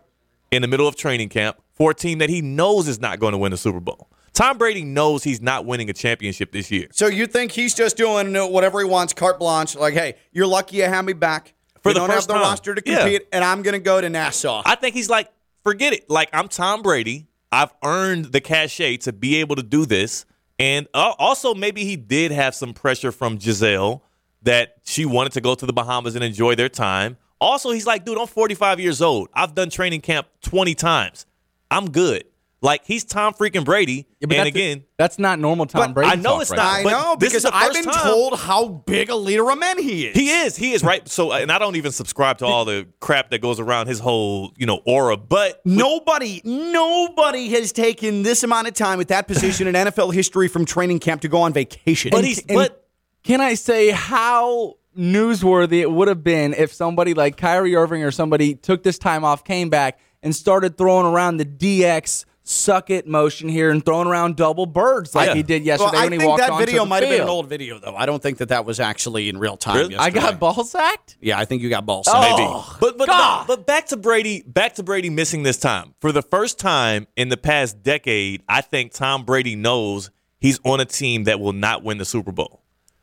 [0.51, 3.33] in the middle of training camp for a team that he knows is not going
[3.33, 4.09] to win the Super Bowl?
[4.33, 6.87] Tom Brady knows he's not winning a championship this year.
[6.91, 9.75] So you think he's just doing whatever he wants, carte blanche?
[9.75, 11.53] Like, hey, you're lucky you have me back.
[11.81, 12.41] For we the don't first have the time.
[12.41, 12.99] roster to Yeah.
[13.01, 14.63] compete, and I'm going to go to Nassau.
[14.65, 15.31] I think he's like,
[15.63, 16.09] forget it.
[16.09, 17.27] Like, I'm Tom Brady.
[17.51, 20.25] I've earned the cachet to be able to do this.
[20.57, 24.03] And uh, also, maybe he did have some pressure from Giselle
[24.43, 27.17] that she wanted to go to the Bahamas and enjoy their time.
[27.41, 29.29] Also, he's like, dude, I'm 45 years old.
[29.33, 31.25] I've done training camp 20 times.
[31.69, 32.23] I'm good.
[32.61, 34.07] Like, he's Tom freaking Brady.
[34.19, 36.11] Yeah, and that's- again, that's not normal Tom But Brady.
[36.11, 36.65] I know talk it's right not.
[36.79, 39.77] I but know this because I've been time- told how big a leader of men
[39.77, 40.15] he is.
[40.15, 40.55] He is.
[40.55, 41.07] He is right.
[41.07, 44.51] So, and I don't even subscribe to all the crap that goes around his whole,
[44.57, 45.15] you know, aura.
[45.17, 50.47] But Nobody, nobody has taken this amount of time at that position in NFL history
[50.47, 52.09] from training camp to go on vacation.
[52.11, 52.81] but he's and- but
[53.23, 58.11] Can I say how newsworthy it would have been if somebody like Kyrie Irving or
[58.11, 63.07] somebody took this time off, came back, and started throwing around the DX suck it
[63.07, 65.33] motion here and throwing around double birds like Yeah.
[65.33, 67.21] he did yesterday Well, I when he think walked that video the might have been
[67.23, 67.95] an old video, though.
[67.95, 69.77] I don't think that that was actually in real time.
[69.77, 69.97] Really?
[69.97, 71.17] I got ball sacked.
[71.19, 72.37] Yeah, I think you got ball Oh, sacked.
[72.37, 72.47] Maybe.
[72.47, 73.47] Oh, but but, God.
[73.47, 75.95] but back to Brady, back to Brady missing this time.
[75.99, 80.79] For the first time in the past decade, I think Tom Brady knows he's on
[80.79, 82.61] a team that will not win the Super Bowl.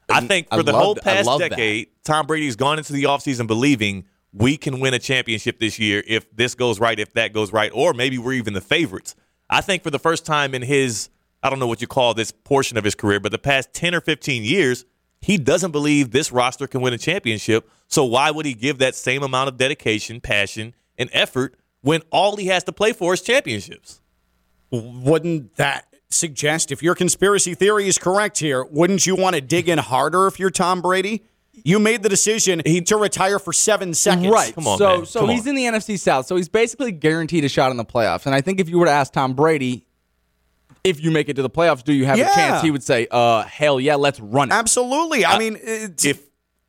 [0.08, 1.50] I mm, think I for the love whole past love that.
[1.50, 6.04] decade, Tom Brady's gone into the offseason believing we can win a championship this year
[6.06, 9.16] if this goes right, if that goes right, or maybe we're even the favorites.
[9.52, 11.10] I think for the first time in his,
[11.42, 13.94] I don't know what you call this portion of his career, but the past 10
[13.94, 14.86] or 15 years,
[15.20, 17.68] he doesn't believe this roster can win a championship.
[17.86, 22.36] So why would he give that same amount of dedication, passion, and effort when all
[22.36, 24.00] he has to play for is championships?
[24.70, 29.68] Wouldn't that suggest, if your conspiracy theory is correct here, wouldn't you want to dig
[29.68, 31.24] in harder if you're Tom Brady?
[31.64, 34.28] You made the decision to retire for seven seconds.
[34.28, 34.54] Right.
[34.54, 35.06] Come on, so man.
[35.06, 35.48] so Come he's on.
[35.50, 36.26] in the NFC South.
[36.26, 38.26] So he's basically guaranteed a shot in the playoffs.
[38.26, 39.86] And I think if you were to ask Tom Brady,
[40.84, 42.32] if you make it to the playoffs, do you have Yeah.
[42.32, 42.62] a chance?
[42.62, 45.24] He would say, "Uh, hell yeah, let's run it." Absolutely.
[45.24, 46.20] I mean, it's, if-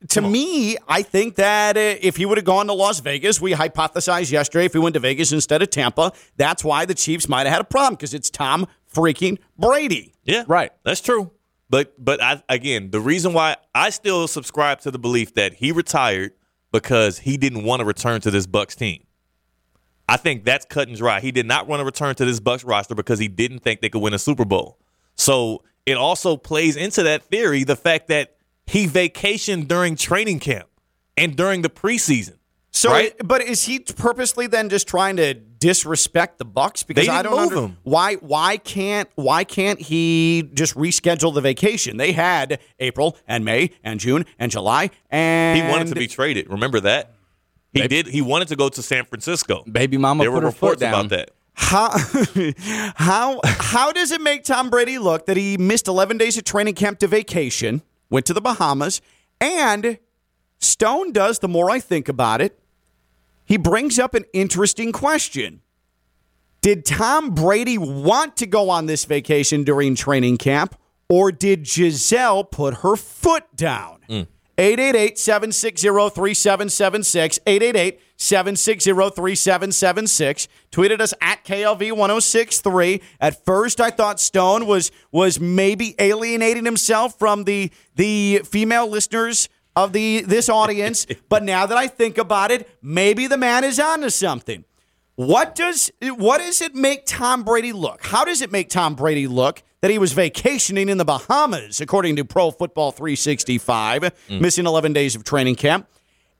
[0.09, 3.53] to me, I think that uh, if he would have gone to Las Vegas, we
[3.53, 7.47] hypothesized yesterday if he went to Vegas instead of Tampa, that's why the Chiefs might
[7.47, 10.13] have had a problem because it's Tom freaking Brady.
[10.25, 10.71] Yeah, Right.
[10.83, 11.31] That's true.
[11.73, 15.71] But but I, again, the reason why I still subscribe to the belief that he
[15.71, 16.33] retired
[16.71, 19.03] because he didn't want to return to this Bucks team.
[20.07, 21.19] I think that's cut and dry.
[21.19, 23.89] He did not want to return to this Bucks roster because he didn't think they
[23.89, 24.77] could win a Super Bowl.
[25.15, 28.35] So it also plays into that theory the fact that
[28.67, 30.69] he vacationed during training camp
[31.17, 32.37] and during the preseason.
[32.75, 33.13] So, Right.
[33.23, 36.81] but is he purposely then just trying to disrespect the Bucks?
[36.81, 38.15] Because I don't move under- why.
[38.15, 41.97] Why can't why can't he just reschedule the vacation?
[41.97, 46.49] They had April and May and June and July, and He wanted to be traded.
[46.49, 47.13] Remember that?
[47.73, 48.07] He did.
[48.07, 49.63] He wanted to go to San Francisco.
[49.71, 51.29] Baby mama there put were her foot reports about that.
[51.53, 51.91] How
[52.95, 56.73] how how does it make Tom Brady look that he missed 11 days of training
[56.73, 58.99] camp to vacation, went to the Bahamas,
[59.39, 59.99] and
[60.59, 62.59] Stone does the more I think about it,
[63.53, 65.61] he brings up an interesting question.
[66.61, 70.75] Did Tom Brady want to go on this vacation during training camp
[71.07, 73.99] or did Giselle put her foot down?
[74.09, 74.25] Mm.
[74.57, 77.39] 888 760 3776.
[77.45, 80.47] 888 760 3776.
[80.71, 83.01] Tweeted us at KLV 1063.
[83.19, 89.47] At first, I thought Stone was was maybe alienating himself from the the female listeners
[89.75, 91.05] of the this audience.
[91.29, 94.65] but now that I think about it, maybe the man is onto something.
[95.15, 98.03] What does what does it make Tom Brady look?
[98.05, 102.15] How does it make Tom Brady look that he was vacationing in the Bahamas, according
[102.15, 104.41] to Pro Football 365, mm.
[104.41, 105.87] missing 11 days of training camp?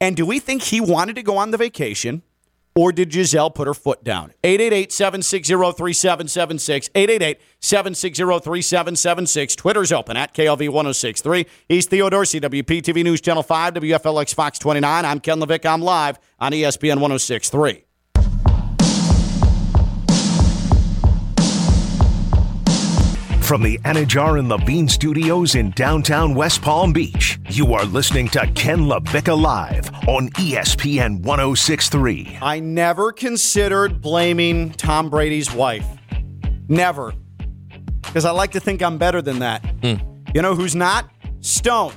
[0.01, 2.23] And do we think he wanted to go on the vacation,
[2.75, 4.33] or did Giselle put her foot down?
[4.43, 9.55] 888-760-3776, 888-760-3776.
[9.55, 11.45] Twitter's open at KLV1063.
[11.67, 15.05] He's Theo Dorsey, WPTV News Channel 5, WFLX Fox 29.
[15.05, 15.67] I'm Ken LaVicka.
[15.67, 17.83] I'm live on ESPN 1063.
[23.43, 28.47] From the Anidjar and Levine studios in downtown West Palm Beach, you are listening to
[28.53, 32.39] Ken LaVicka Live on ESPN 1063.
[32.41, 35.85] I never considered blaming Tom Brady's wife.
[36.69, 37.13] Never.
[38.01, 39.59] Because I like to think I'm better than that.
[39.81, 39.95] Hmm.
[40.33, 41.11] You know who's not?
[41.41, 41.93] Stone.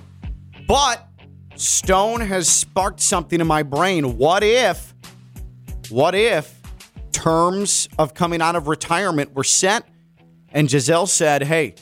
[0.67, 1.07] But
[1.55, 4.19] Stone has sparked something in my brain.
[4.19, 4.95] What if,
[5.91, 6.61] what if
[7.13, 9.89] terms of coming out of retirement were set
[10.53, 11.75] and Giselle said, hey,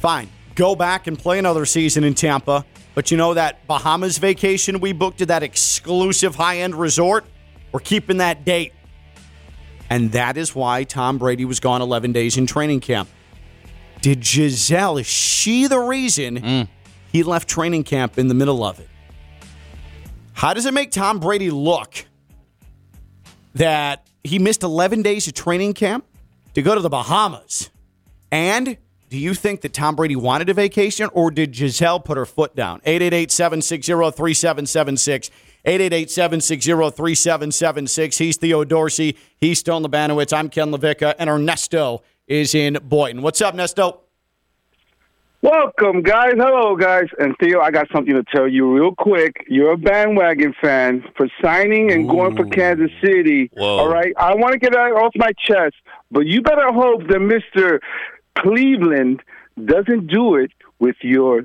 [0.00, 2.64] fine, go back and play another season in Tampa.
[2.94, 7.24] But you know that Bahamas vacation we booked to that exclusive high end resort?
[7.72, 8.72] We're keeping that date.
[9.88, 13.08] And that is why Tom Brady was gone 11 days in training camp.
[14.00, 16.68] Did Giselle, is she the reason mm.
[17.12, 18.88] he left training camp in the middle of it?
[20.32, 22.06] How does it make Tom Brady look
[23.54, 26.04] that he missed 11 days of training camp
[26.54, 27.70] to go to the Bahamas?
[28.32, 28.78] And
[29.10, 32.56] do you think that Tom Brady wanted a vacation or did Giselle put her foot
[32.56, 32.80] down?
[32.86, 35.30] 888 760 3776.
[35.66, 38.18] 888 760 3776.
[38.18, 39.18] He's Theo Dorsey.
[39.38, 40.32] He's Stone Labanowitz.
[40.32, 41.14] I'm Ken LaVicka.
[41.18, 43.22] And Ernesto is in Boynton.
[43.22, 43.98] What's up, Nesto?
[45.42, 46.34] Welcome, guys.
[46.36, 47.08] Hello, guys.
[47.18, 49.44] And Theo, I got something to tell you real quick.
[49.48, 53.50] You're a bandwagon fan for signing and going for Kansas City.
[53.52, 53.78] Whoa.
[53.78, 54.14] All right.
[54.16, 55.74] I want to get that off my chest,
[56.10, 57.80] but you better hope that Mr.
[58.38, 59.22] Cleveland
[59.64, 61.42] doesn't do it with your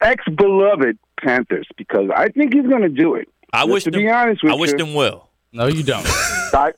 [0.00, 3.28] ex-beloved Panthers because I think he's going to do it.
[3.52, 4.78] I Just wish to them, be honest with I wish you.
[4.78, 5.30] them well.
[5.52, 6.06] No, you don't.
[6.06, 6.72] I,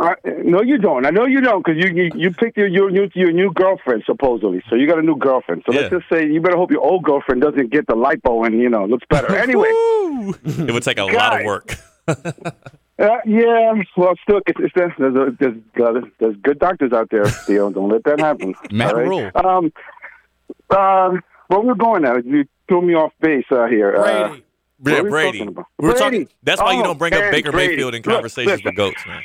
[0.00, 1.06] I, no, you don't.
[1.06, 4.02] I know you don't because you, you you picked your your new your new girlfriend
[4.06, 4.60] supposedly.
[4.68, 5.62] So you got a new girlfriend.
[5.66, 8.60] So let's just say you better hope your old girlfriend doesn't get the lipo and
[8.60, 9.32] you know looks better.
[9.36, 11.76] Anyway, It would take a lot of work.
[12.08, 13.74] Uh, yeah.
[13.96, 17.24] Well, still, it's, it's, there's there's there's, uh, there's good doctors out there.
[17.46, 18.54] Theo, don't let that happen.
[18.70, 19.08] Matt all right?
[19.08, 19.30] Rule.
[19.34, 19.72] Um,
[20.70, 21.10] uh,
[21.48, 22.16] where we're going now?
[22.16, 23.94] You threw me off base out here.
[23.96, 24.42] Uh, Brady.
[24.80, 25.38] what Yeah, are we Brady.
[25.38, 25.66] talking about?
[25.78, 26.00] We're Brady.
[26.00, 26.28] talking.
[26.42, 27.72] That's why you Oh, don't bring up Baker Brady.
[27.74, 28.64] Mayfield in conversations listen.
[28.66, 29.22] with goats, man.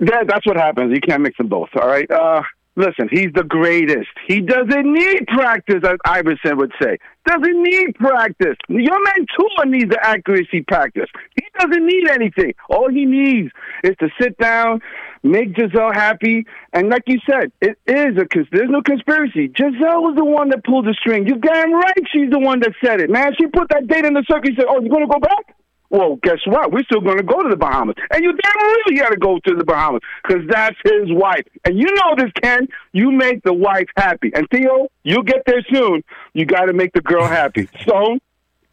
[0.00, 0.92] That, that's what happens.
[0.94, 1.70] You can't mix them both.
[1.74, 2.08] All right.
[2.10, 2.42] Uh,
[2.78, 4.08] listen, he's the greatest.
[4.26, 6.96] He doesn't need practice, as Iverson would say.
[7.26, 8.56] Doesn't need practice.
[8.68, 11.10] Your man Tua needs the accuracy practice.
[11.34, 12.54] He doesn't need anything.
[12.70, 13.50] All he needs
[13.84, 14.80] is to sit down,
[15.22, 19.50] make Giselle happy, and like you said, it is a there's no conspiracy.
[19.54, 21.26] Giselle was the one that pulled the string.
[21.26, 23.32] You damn right, she's the one that said it, man.
[23.38, 24.48] She put that date in the circle.
[24.48, 25.57] She said, "Oh, you gonna go back?"
[25.90, 26.70] Well, guess what?
[26.70, 27.96] We're still going to go to the Bahamas.
[28.10, 31.44] And you damn really got to go to the Bahamas because that's his wife.
[31.64, 32.68] And you know this, Ken.
[32.92, 34.30] You make the wife happy.
[34.34, 36.04] And Theo, you'll get there soon.
[36.34, 37.68] You got to make the girl happy.
[37.86, 38.18] So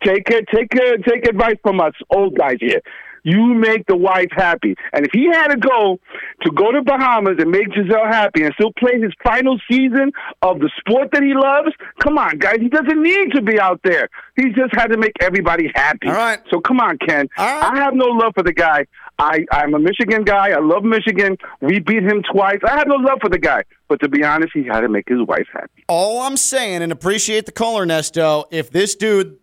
[0.04, 2.82] take it, take it, take advice from us old guys here.
[3.26, 4.76] You make the wife happy.
[4.94, 6.00] And if he had to go
[6.44, 10.12] to go to Bahamas and make Giselle happy and still play his final season
[10.44, 12.58] of the sport that he loves, come on, guys.
[12.62, 14.10] He doesn't need to be out there.
[14.36, 16.08] He just had to make everybody happy.
[16.08, 16.40] All right.
[16.52, 17.28] So come on, Ken.
[17.38, 17.74] Right.
[17.74, 18.86] I have no love for the guy.
[19.18, 20.52] I, I'm a Michigan guy.
[20.52, 21.38] I love Michigan.
[21.62, 22.60] We beat him twice.
[22.64, 23.64] I have no love for the guy.
[23.88, 25.84] But to be honest, he had to make his wife happy.
[25.88, 28.46] All I'm saying, and appreciate the caller, Nesto.
[28.52, 29.38] If this dude,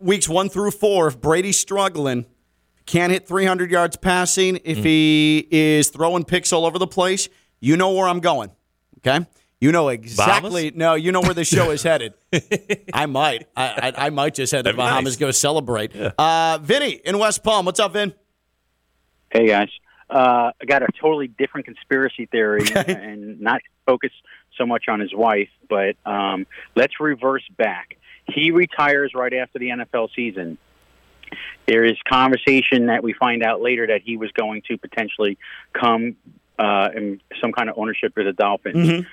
[0.00, 2.26] weeks one through four, if Brady's struggling,
[2.88, 4.60] can't hit 300 yards passing, Mm.
[4.64, 7.28] if he is throwing picks all over the place,
[7.60, 8.50] you know where I'm going.
[8.98, 9.24] Okay?
[9.60, 10.70] You know exactly.
[10.74, 12.14] No, you know where the show is headed.
[12.92, 13.46] I might.
[13.56, 15.16] I, I, I might just head to That'd be Bahamas nice.
[15.16, 15.94] go celebrate.
[15.96, 17.66] Uh, Vinny in West Palm.
[17.66, 18.14] What's up, Vin?
[19.32, 19.68] Hey guys,
[20.08, 24.10] uh, I got a totally different conspiracy theory, and not focus
[24.56, 27.96] so much on his wife, but um, let's reverse back.
[28.26, 30.56] He retires right after the NFL season.
[31.66, 35.38] There is conversation that we find out later that he was going to potentially
[35.72, 36.16] come
[36.58, 39.06] uh, in some kind of ownership of the Dolphins.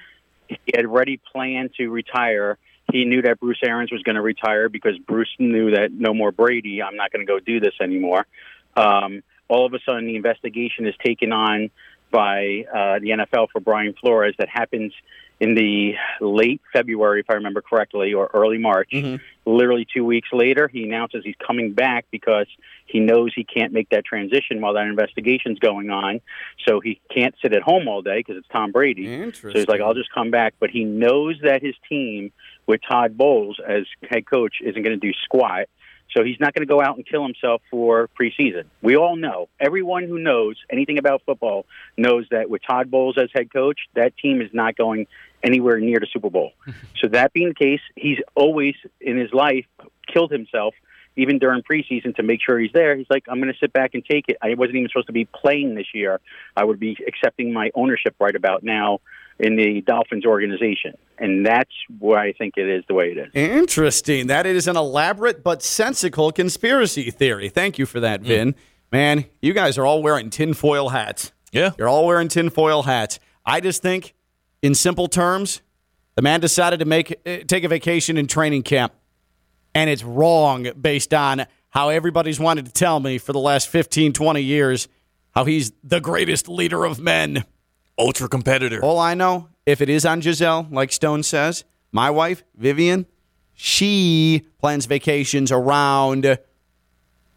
[0.47, 2.57] He had already planned to retire.
[2.91, 6.31] He knew that Bruce Arians was going to retire because Bruce knew that no more
[6.31, 6.81] Brady.
[6.83, 8.27] I'm not going to go do this anymore.
[8.75, 11.69] Um, all of a sudden, the investigation is taken on
[12.11, 14.93] by uh, the NFL for Brian Flores that happens
[15.39, 18.89] in the late February, if I remember correctly, or early March.
[18.93, 19.21] Mm-hmm.
[19.45, 22.47] Literally two weeks later, he announces he's coming back because
[22.85, 26.21] he knows he can't make that transition while that investigation's going on.
[26.67, 29.05] So he can't sit at home all day because it's Tom Brady.
[29.53, 30.55] So he's like, I'll just come back.
[30.59, 32.31] But he knows that his team
[32.65, 35.67] with Todd Bowles as head coach isn't going to do squat.
[36.15, 38.65] So he's not going to go out and kill himself for preseason.
[38.81, 41.65] We all know, everyone who knows anything about football
[41.97, 45.07] knows that with Todd Bowles as head coach, that team is not going
[45.43, 46.53] anywhere near the Super Bowl.
[47.01, 49.65] so that being the case, he's always in his life
[50.11, 50.73] killed himself
[51.17, 52.95] even during preseason to make sure he's there.
[52.95, 54.37] He's like, I'm going to sit back and take it.
[54.41, 56.19] I wasn't even supposed to be playing this year.
[56.55, 58.99] I would be accepting my ownership right about now
[59.39, 60.93] in the Dolphins organization.
[61.17, 63.31] And that's why I think it is the way it is.
[63.33, 64.27] Interesting.
[64.27, 67.49] That is an elaborate but sensical conspiracy theory.
[67.49, 68.55] Thank you for that, Vin.
[68.91, 71.33] Man, you guys are all wearing tinfoil hats.
[71.51, 71.71] Yeah.
[71.77, 73.19] You're all wearing tinfoil hats.
[73.45, 74.13] I just think,
[74.61, 75.61] in simple terms,
[76.15, 78.93] the man decided to make eh, take a vacation in training camp,
[79.73, 84.13] and it's wrong based on how everybody's wanted to tell me for the last 15,
[84.13, 84.87] 20 years
[85.33, 87.43] how he's the greatest leader of men.
[87.97, 88.81] Ultra competitor.
[88.83, 93.05] All I know, if it is on Giselle, like Stone says, my wife, Vivian,
[93.53, 96.37] she plans vacations around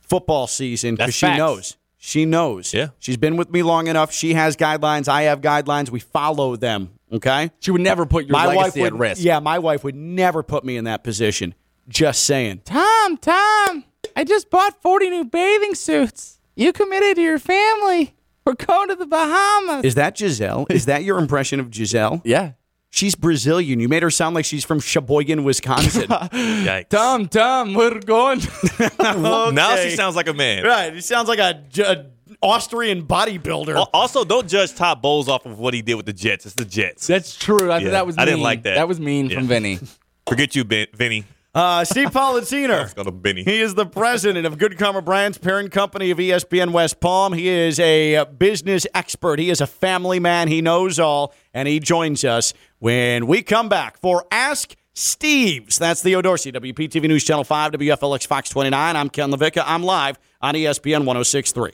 [0.00, 1.38] football season because she facts.
[1.38, 1.76] knows.
[1.96, 2.72] She knows.
[2.72, 2.88] Yeah.
[2.98, 4.12] She's been with me long enough.
[4.12, 5.08] She has guidelines.
[5.08, 5.90] I have guidelines.
[5.90, 6.90] We follow them.
[7.12, 7.50] Okay.
[7.60, 9.22] She would never put your my wife would, at risk.
[9.22, 11.54] Yeah, my wife would never put me in that position.
[11.88, 12.62] Just saying.
[12.64, 13.84] Tom, Tom,
[14.14, 16.38] I just bought 40 new bathing suits.
[16.54, 18.14] You committed to your family.
[18.48, 19.84] We're going to the Bahamas.
[19.84, 20.66] Is that Giselle?
[20.70, 22.22] Is that your impression of Giselle?
[22.24, 22.52] yeah.
[22.90, 23.80] She's Brazilian.
[23.80, 26.04] You made her sound like she's from Sheboygan, Wisconsin.
[26.08, 26.88] Yikes.
[26.88, 28.40] Tom, Tom, we're going.
[28.98, 30.64] Now she sounds like a man.
[30.64, 30.94] Right.
[30.94, 32.06] He sounds like a, a
[32.40, 33.76] Austrian bodybuilder.
[33.76, 36.46] Al- Also, don't judge Todd Bowles off of what he did with the Jets.
[36.46, 37.06] It's the Jets.
[37.06, 37.70] That's true.
[37.70, 38.76] I, Yeah, that was I didn't like that.
[38.76, 39.36] That was mean Yeah.
[39.36, 39.78] from Vinny.
[40.26, 41.24] Forget you, ben- Vinny.
[41.54, 42.68] Uh, Steve Politziner.
[42.68, 43.42] Let's go to Benny.
[43.42, 47.32] He is the president of Good Karma Brands, parent company of ESPN West Palm.
[47.32, 49.38] He is a business expert.
[49.38, 50.48] He is a family man.
[50.48, 55.78] He knows all, and he joins us when we come back for Ask Steve's.
[55.78, 58.96] That's Theo Dorsey, WPTV News Channel 5, WFLX Fox 29.
[58.96, 59.62] I'm Ken LaVicka.
[59.66, 61.72] I'm live on ESPN 1063.